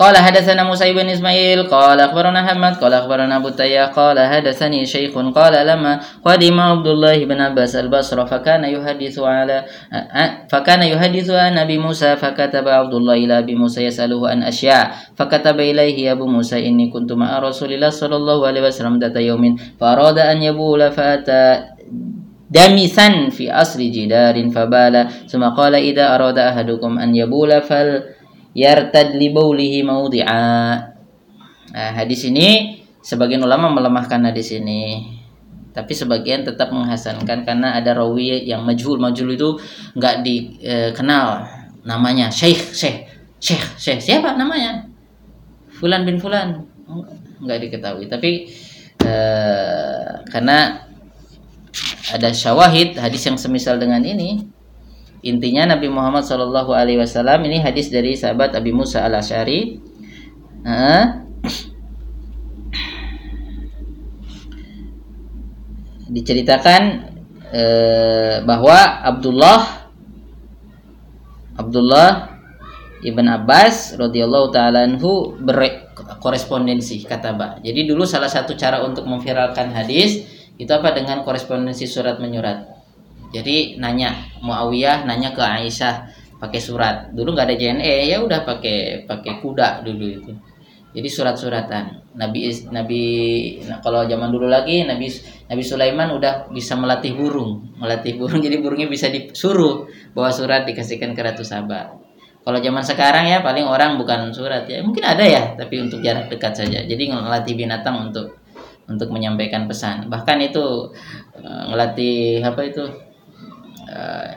[0.00, 5.12] قال حدثنا موسى بن إسماعيل قال أخبرنا حماد قال أخبرنا أبو التياح قال حدثني شيخ
[5.12, 9.64] قال لما قدم عبد الله بن عباس البصرة فكان يحدث على
[10.48, 15.60] فكان يحدث عن أبي موسى فكتب عبد الله إلى أبي موسى يسأله عن أشياء فكتب
[15.60, 20.18] إليه أبو موسى إني كنت مع رسول الله صلى الله عليه وسلم ذات يوم فأراد
[20.18, 21.62] أن يبول فأتى
[22.50, 28.02] دمثا في أصل جدار فبال ثم قال إذا أراد أحدكم أن يبول فل
[28.54, 30.46] yartad li baulihi maudhi'a.
[31.70, 35.16] Nah, hadis ini sebagian ulama melemahkan hadis ini.
[35.70, 38.98] Tapi sebagian tetap menghasankan karena ada rawi yang majhul.
[38.98, 39.54] Majhul itu
[39.94, 41.46] nggak dikenal
[41.86, 42.26] namanya.
[42.26, 43.06] Syekh, Syekh,
[43.38, 44.00] Syekh, Syekh.
[44.02, 44.90] Siapa namanya?
[45.70, 46.66] Fulan bin Fulan.
[47.38, 48.10] Nggak diketahui.
[48.10, 48.50] Tapi
[49.06, 50.90] eh, karena
[52.10, 54.42] ada syawahid hadis yang semisal dengan ini
[55.20, 59.76] Intinya Nabi Muhammad Shallallahu Alaihi Wasallam ini hadis dari sahabat Abi Musa al Ashari.
[66.10, 66.82] Diceritakan
[67.52, 69.92] eh, bahwa Abdullah
[71.60, 72.40] Abdullah
[73.04, 77.60] ibn Abbas radhiyallahu taala anhu berkorespondensi kata Ba.
[77.60, 80.24] Jadi dulu salah satu cara untuk memviralkan hadis
[80.56, 82.79] itu apa dengan korespondensi surat menyurat
[83.30, 85.94] jadi nanya Muawiyah nanya ke Aisyah
[86.42, 87.14] pakai surat.
[87.14, 90.32] Dulu nggak ada JNE ya udah pakai pakai kuda dulu itu.
[90.90, 92.14] Jadi surat-suratan.
[92.18, 93.02] Nabi Nabi
[93.62, 95.06] nah, kalau zaman dulu lagi Nabi
[95.46, 97.70] Nabi Sulaiman udah bisa melatih burung.
[97.78, 102.10] Melatih burung jadi burungnya bisa disuruh bawa surat dikasihkan ke Ratu Sabah
[102.40, 104.80] kalau zaman sekarang ya paling orang bukan surat ya.
[104.80, 106.80] Mungkin ada ya tapi untuk jarak dekat saja.
[106.80, 108.40] Jadi melatih binatang untuk
[108.88, 110.08] untuk menyampaikan pesan.
[110.08, 110.88] Bahkan itu
[111.36, 112.84] eh, ngelatih apa itu
[113.90, 114.28] uh,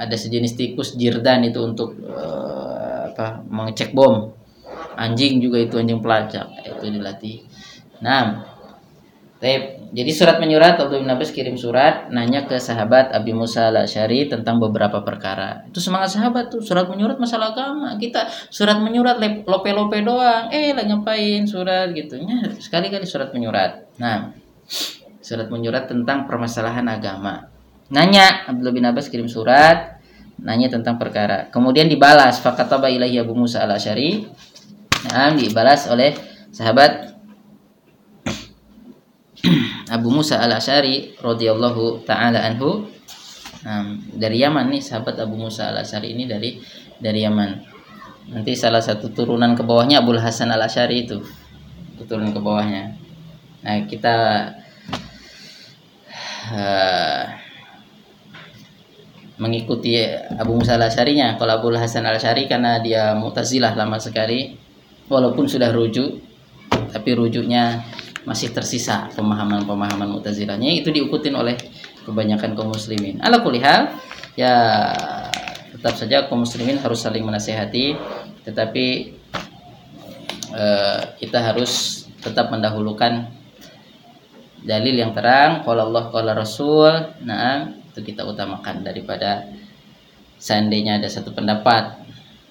[0.00, 4.34] ada sejenis tikus jirdan itu untuk uh, apa mengecek bom
[4.98, 7.36] anjing juga itu anjing pelacak itu dilatih
[8.02, 8.50] nah.
[9.90, 14.62] Jadi surat menyurat Abdul bin kirim surat nanya ke sahabat Abi Musa al Syari tentang
[14.62, 15.66] beberapa perkara.
[15.66, 17.98] Itu semangat sahabat tuh surat menyurat masalah agama.
[17.98, 19.18] Kita surat menyurat
[19.48, 20.46] lope-lope doang.
[20.54, 22.22] Eh lagi ngapain surat gitu.
[22.22, 23.90] Ya, sekali-kali surat menyurat.
[23.98, 24.30] Nah,
[25.18, 27.49] surat menyurat tentang permasalahan agama.
[27.90, 30.00] Nanya Abdullah bin Abbas kirim surat
[30.40, 31.52] nanya tentang perkara.
[31.52, 34.24] Kemudian dibalas fakataba ilahi Abu Musa al-Asy'ari.
[35.12, 36.16] Nah, dibalas oleh
[36.52, 37.12] sahabat
[39.96, 42.88] Abu Musa al-Asy'ari radhiyallahu taala anhu.
[43.60, 46.56] Nah, dari Yaman nih sahabat Abu Musa al-Asy'ari ini dari
[46.96, 47.50] dari Yaman.
[48.30, 51.20] Nanti salah satu turunan ke bawahnya Abu Hasan al-Asy'ari itu.
[52.00, 52.96] Turunan ke bawahnya.
[53.60, 54.16] Nah, kita
[56.48, 57.24] uh,
[59.40, 59.96] mengikuti
[60.36, 61.40] Abu Musa al-Asy'arinya.
[61.40, 64.54] Kalau Abu Hasan al-Asy'ari karena dia Mu'tazilah lama sekali
[65.08, 66.20] walaupun sudah rujuk
[66.92, 67.82] tapi rujuknya
[68.28, 71.56] masih tersisa pemahaman-pemahaman Mu'tazilahnya itu diikutin oleh
[72.04, 73.16] kebanyakan kaum muslimin.
[73.24, 73.96] Ala kulihal
[74.36, 74.92] ya
[75.72, 77.96] tetap saja kaum muslimin harus saling menasehati
[78.44, 78.86] tetapi
[80.52, 83.32] eh, kita harus tetap mendahulukan
[84.60, 86.92] dalil yang terang kalau Allah kalau Rasul
[87.24, 89.44] nah itu kita utamakan daripada
[90.40, 92.00] seandainya ada satu pendapat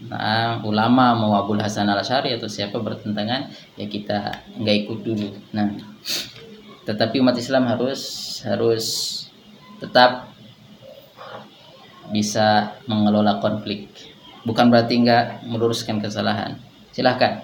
[0.06, 5.30] nah, ulama mau Abdul Hasan al Ashari atau siapa bertentangan ya kita nggak ikut dulu.
[5.58, 5.74] Nah
[6.86, 8.02] tetapi umat Islam harus
[8.46, 8.86] harus
[9.82, 10.30] tetap
[12.14, 13.90] bisa mengelola konflik.
[14.46, 16.62] Bukan berarti nggak meluruskan kesalahan.
[16.94, 17.42] Silahkan.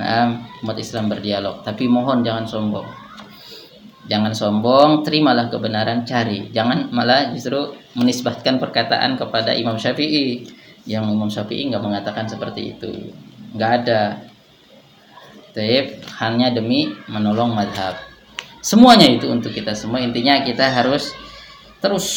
[0.00, 1.60] Nah umat Islam berdialog.
[1.60, 2.88] Tapi mohon jangan sombong
[4.08, 6.48] Jangan sombong, terimalah kebenaran, cari.
[6.48, 10.48] Jangan malah justru menisbahkan perkataan kepada Imam Syafi'i.
[10.88, 13.12] Yang Imam Syafi'i nggak mengatakan seperti itu.
[13.52, 14.24] Nggak ada.
[15.52, 18.00] Tapi hanya demi menolong madhab.
[18.64, 20.00] Semuanya itu untuk kita semua.
[20.00, 21.12] Intinya kita harus
[21.84, 22.08] terus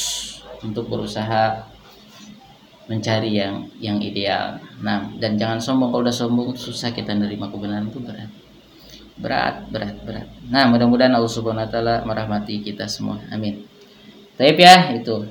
[0.64, 1.68] untuk berusaha
[2.88, 4.64] mencari yang yang ideal.
[4.80, 5.92] Nah, dan jangan sombong.
[5.92, 8.41] Kalau udah sombong susah kita menerima kebenaran itu berat
[9.22, 10.28] berat berat berat.
[10.50, 13.22] Nah mudah-mudahan Allah subhanahu wa taala merahmati kita semua.
[13.30, 13.64] Amin.
[14.36, 15.24] Tapi ya itu.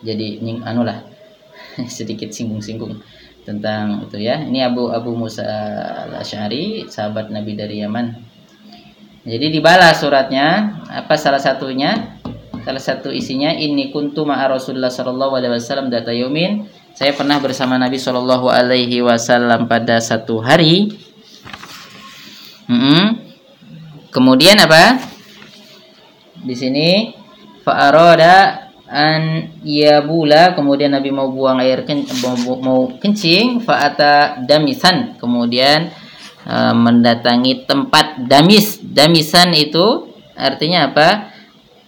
[0.00, 1.04] Jadi nying anu lah
[1.96, 3.04] sedikit singgung-singgung
[3.44, 4.40] tentang itu ya.
[4.40, 5.44] Ini Abu Abu Musa
[6.08, 8.16] al-Asy'ari sahabat Nabi dari Yaman.
[9.24, 10.80] Jadi dibalas suratnya.
[10.88, 12.16] Apa salah satunya?
[12.64, 16.64] Salah satu isinya ini kuntu ma'a Rasulullah sallallahu alaihi wasallam data yumin
[16.94, 20.94] saya pernah bersama Nabi Shallallahu alaihi wasallam pada satu hari.
[22.70, 23.04] Mm -hmm.
[24.14, 25.02] Kemudian apa?
[26.38, 27.10] Di sini
[27.66, 31.82] fa'arada an yabula kemudian Nabi mau buang air
[32.62, 35.18] mau, kencing fa'ata damisan.
[35.18, 35.90] Kemudian
[36.46, 38.78] uh, mendatangi tempat damis.
[38.78, 41.34] Damisan itu artinya apa?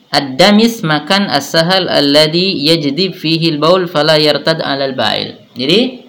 [0.06, 6.08] Ad-damis makan as-sahal alladhi yajdib fihi al-baul fala yartad 'ala al-ba'il jadi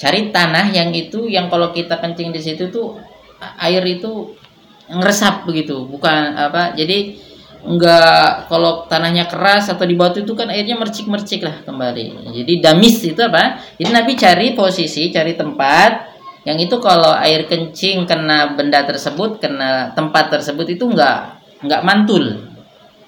[0.00, 2.98] cari tanah yang itu yang kalau kita kencing di situ tuh
[3.60, 4.32] air itu
[4.88, 7.16] ngeresap begitu bukan apa jadi
[7.64, 12.28] enggak kalau tanahnya keras atau di batu itu kan airnya mercik-mercik lah kembali.
[12.36, 13.56] Jadi damis itu apa?
[13.80, 16.12] Jadi nabi cari posisi cari tempat
[16.44, 22.52] yang itu kalau air kencing kena benda tersebut kena tempat tersebut itu enggak enggak mantul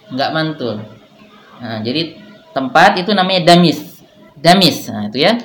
[0.08, 0.80] enggak mantul.
[1.60, 2.16] Nah, jadi
[2.56, 4.00] tempat itu namanya damis
[4.40, 5.36] damis nah itu ya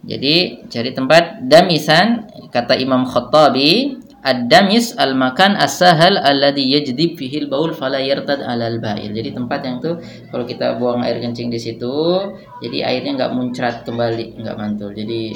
[0.00, 8.04] jadi cari tempat damisan kata Imam Khattabi Ad-damis al-makan as-sahal alladhi yajdib fihi al-baul fala
[8.04, 9.16] yartad 'ala al-ba'il.
[9.16, 9.96] Jadi tempat yang tuh
[10.28, 12.20] kalau kita buang air kencing di situ,
[12.60, 14.92] jadi airnya nggak muncrat kembali, nggak mantul.
[14.92, 15.32] Jadi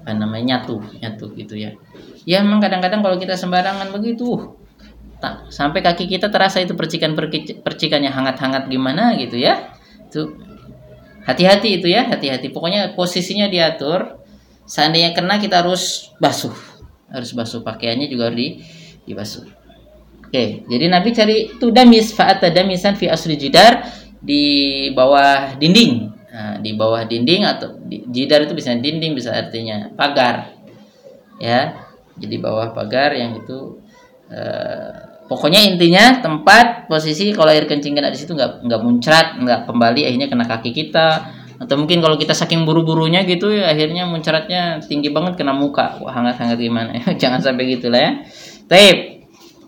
[0.00, 1.76] apa namanya nyatu, nyatu gitu ya.
[2.24, 4.56] Ya memang kadang-kadang kalau kita sembarangan begitu,
[5.20, 7.12] tak sampai kaki kita terasa itu percikan
[7.60, 9.76] percikannya hangat-hangat gimana gitu ya.
[10.08, 10.40] Itu
[11.30, 12.50] hati-hati itu ya, hati-hati.
[12.50, 14.18] Pokoknya posisinya diatur.
[14.70, 16.54] Seandainya kena kita harus basuh
[17.10, 18.48] harus basuh pakaiannya juga harus di
[19.04, 19.44] dibasuh.
[20.30, 23.82] Oke, jadi Nabi cari itu damis fa'ata damisan fi asli jidar
[24.22, 24.42] di
[24.94, 26.06] bawah dinding.
[26.30, 30.54] Nah, di bawah dinding atau di, jidar itu bisa dinding bisa artinya pagar.
[31.42, 31.82] Ya.
[32.14, 33.82] Jadi bawah pagar yang itu
[34.30, 39.70] eh, pokoknya intinya tempat posisi kalau air kencing kena di situ nggak nggak muncrat, nggak
[39.70, 41.38] kembali akhirnya kena kaki kita.
[41.60, 46.02] Atau mungkin kalau kita saking buru-burunya gitu ya akhirnya muncaratnya tinggi banget kena muka.
[46.02, 46.90] Hangat-hangat gimana
[47.22, 48.12] jangan sampai gitulah ya.
[48.66, 48.98] Taib.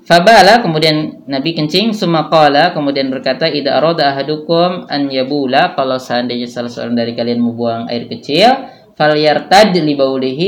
[0.03, 1.95] Fabala kemudian Nabi kencing.
[1.95, 7.55] Sumakala kemudian berkata ida aroda ahadukum an yabula kalau seandainya salah seorang dari kalian mau
[7.55, 9.95] buang air kecil fal yartad li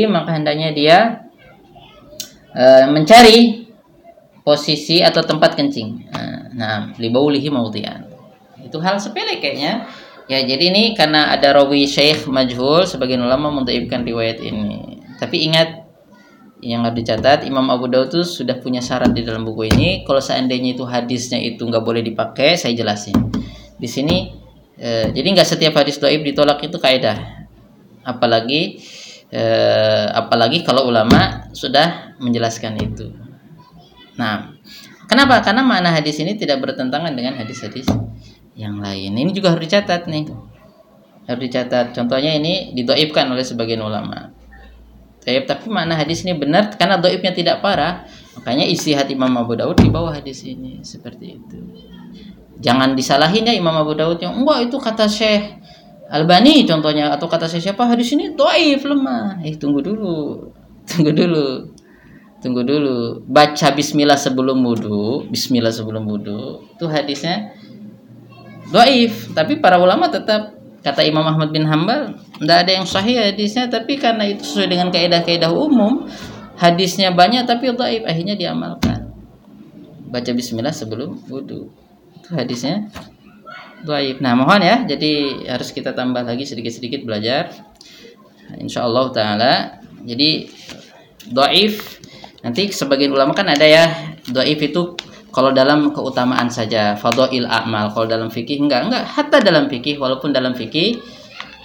[0.06, 0.98] maka hendaknya dia
[2.52, 3.63] uh, mencari
[4.44, 6.12] posisi atau tempat kencing.
[6.54, 8.14] Nah li baulihi maudhi'an
[8.64, 9.86] itu hal sepele kayaknya.
[10.24, 15.04] Ya, jadi ini karena ada rawi syekh majhul sebagian ulama mendaibkan riwayat ini.
[15.20, 15.84] Tapi ingat
[16.64, 20.00] yang harus dicatat Imam Abu Daud itu sudah punya syarat di dalam buku ini.
[20.08, 23.12] Kalau seandainya itu hadisnya itu nggak boleh dipakai saya jelasin.
[23.76, 24.32] Di sini
[24.80, 27.20] eh, jadi nggak setiap hadis doib ditolak itu kaidah.
[28.00, 28.80] Apalagi
[29.28, 33.23] eh, apalagi kalau ulama sudah menjelaskan itu
[34.14, 34.54] nah
[35.10, 35.42] kenapa?
[35.44, 37.86] Karena mana hadis ini tidak bertentangan dengan hadis-hadis
[38.54, 39.14] yang lain.
[39.14, 40.30] Ini juga harus dicatat nih.
[41.26, 41.96] Harus dicatat.
[41.96, 44.30] Contohnya ini didoibkan oleh sebagian ulama.
[45.24, 48.04] Taib, tapi mana hadis ini benar karena doibnya tidak parah.
[48.36, 50.84] Makanya isi hati Imam Abu Daud di bawah hadis ini.
[50.84, 51.58] Seperti itu.
[52.60, 54.20] Jangan disalahin ya Imam Abu Daud.
[54.20, 55.44] Yang enggak itu kata Syekh
[56.12, 57.08] Albani contohnya.
[57.10, 57.88] Atau kata saya siapa?
[57.88, 59.40] Hadis ini doif lemah.
[59.42, 60.52] Eh tunggu dulu,
[60.84, 61.72] tunggu dulu,
[62.44, 63.24] tunggu dulu.
[63.24, 67.56] Baca Bismillah sebelum wudhu, Bismillah sebelum wudhu itu hadisnya
[68.68, 69.32] doif.
[69.32, 70.52] Tapi para ulama tetap
[70.84, 73.72] kata Imam Ahmad bin Hambal tidak ada yang sahih hadisnya.
[73.72, 76.04] Tapi karena itu sesuai dengan kaidah-kaidah umum
[76.60, 79.08] hadisnya banyak tapi dhaif akhirnya diamalkan.
[80.12, 81.72] Baca bismillah sebelum wudhu
[82.20, 82.92] itu hadisnya
[83.84, 87.48] dhaif nah mohon ya jadi harus kita tambah lagi sedikit-sedikit belajar.
[88.60, 89.54] Insyaallah taala.
[90.04, 90.52] Jadi
[91.32, 92.03] dhaif
[92.44, 93.84] nanti sebagian ulama kan ada ya
[94.28, 94.94] dhaif itu
[95.34, 100.30] kalau dalam keutamaan saja fadhail amal kalau dalam fikih enggak enggak hatta dalam fikih walaupun
[100.30, 101.00] dalam fikih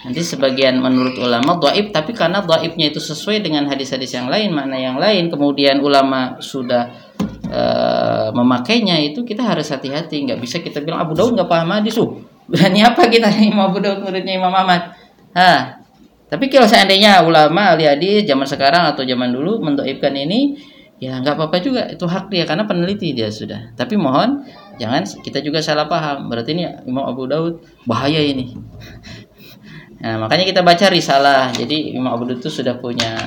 [0.00, 4.80] nanti sebagian menurut ulama dhaif tapi karena dhaifnya itu sesuai dengan hadis-hadis yang lain makna
[4.80, 6.88] yang lain kemudian ulama sudah
[7.52, 12.00] uh, memakainya itu kita harus hati-hati nggak bisa kita bilang Abu Daud nggak paham hadis.
[12.00, 12.16] Uh
[12.50, 14.90] berani apa kita Imam Abu Daud muridnya Imam Ahmad?
[15.38, 15.79] Ha
[16.30, 20.54] tapi kalau seandainya ulama ahli hadis zaman sekarang atau zaman dulu mendoibkan ini
[21.02, 21.82] ya nggak apa-apa juga.
[21.90, 23.74] Itu hak dia karena peneliti dia sudah.
[23.74, 24.46] Tapi mohon
[24.78, 26.30] jangan kita juga salah paham.
[26.30, 28.54] Berarti ini Imam Abu Daud bahaya ini.
[30.00, 31.52] Nah makanya kita baca risalah.
[31.52, 33.20] Jadi Imam Abu Daud itu sudah punya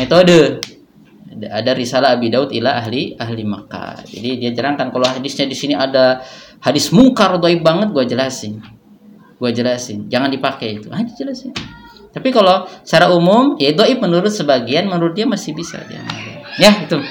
[0.00, 0.56] metode.
[1.36, 4.08] Ada risalah Abi Daud ila ahli ahli Makkah.
[4.08, 6.24] Jadi dia terangkan kalau hadisnya di sini ada
[6.64, 8.56] hadis mungkar doib banget gua jelasin.
[9.36, 10.08] Gua jelasin.
[10.08, 10.88] Jangan dipakai itu.
[10.88, 11.52] Aja jelasin
[12.14, 16.00] tapi kalau secara umum ya doib menurut sebagian menurut dia masih bisa dia
[16.56, 17.02] ya itu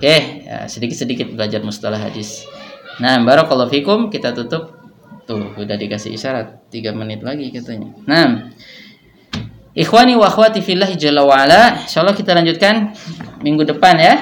[0.00, 0.16] oke
[0.48, 2.48] ya, sedikit-sedikit belajar mustalah hadis
[2.98, 4.74] nah barakallahu fikum kita tutup
[5.28, 8.50] tuh udah dikasih isyarat tiga menit lagi katanya nah
[9.74, 11.82] Ikhwani wa akhwati fillah jalla wa ala.
[11.90, 12.94] Kita lanjutkan
[13.42, 14.14] minggu depan ya.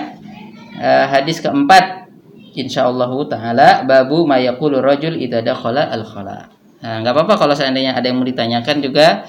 [0.80, 2.08] Uh, hadis keempat
[2.56, 6.48] insyaallah taala babu ma yaqulu rajul idza dakhala al khala.
[6.82, 9.22] Nah, enggak apa-apa kalau seandainya ada yang mau ditanyakan juga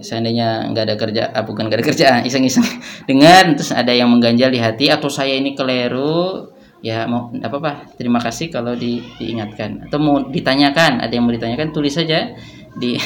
[0.00, 2.64] seandainya nggak ada kerja ah, bukan nggak ada kerjaan iseng-iseng
[3.04, 6.48] dengan terus ada yang mengganjal di hati atau saya ini keliru
[6.80, 11.34] ya mau apa apa terima kasih kalau di, diingatkan atau mau ditanyakan ada yang mau
[11.36, 12.32] ditanyakan tulis saja
[12.76, 12.96] di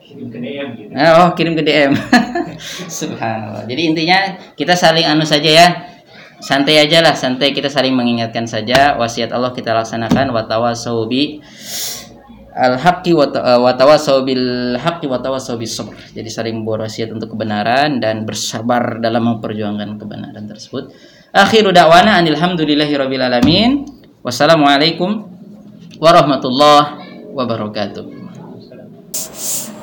[0.00, 0.90] kirim ke DM gitu.
[0.96, 1.92] oh kirim ke DM
[3.00, 3.64] subhanallah.
[3.64, 4.18] Jadi intinya
[4.54, 5.68] kita saling anu saja ya.
[6.40, 8.96] Santai aja lah santai kita saling mengingatkan saja.
[8.96, 11.44] Wasiat Allah kita laksanakan watawasaubi
[12.54, 13.30] al haqqi wa
[13.74, 15.94] tawassaw bil haqqi wa tawassaw bis sabr.
[16.10, 20.90] Jadi saling berwasiat untuk kebenaran dan bersabar dalam memperjuangkan kebenaran tersebut.
[21.30, 23.70] Akhiru da'wana anil hamdulillahi rabbil alamin.
[24.20, 25.30] Wassalamualaikum
[26.02, 28.04] warahmatullahi wabarakatuh.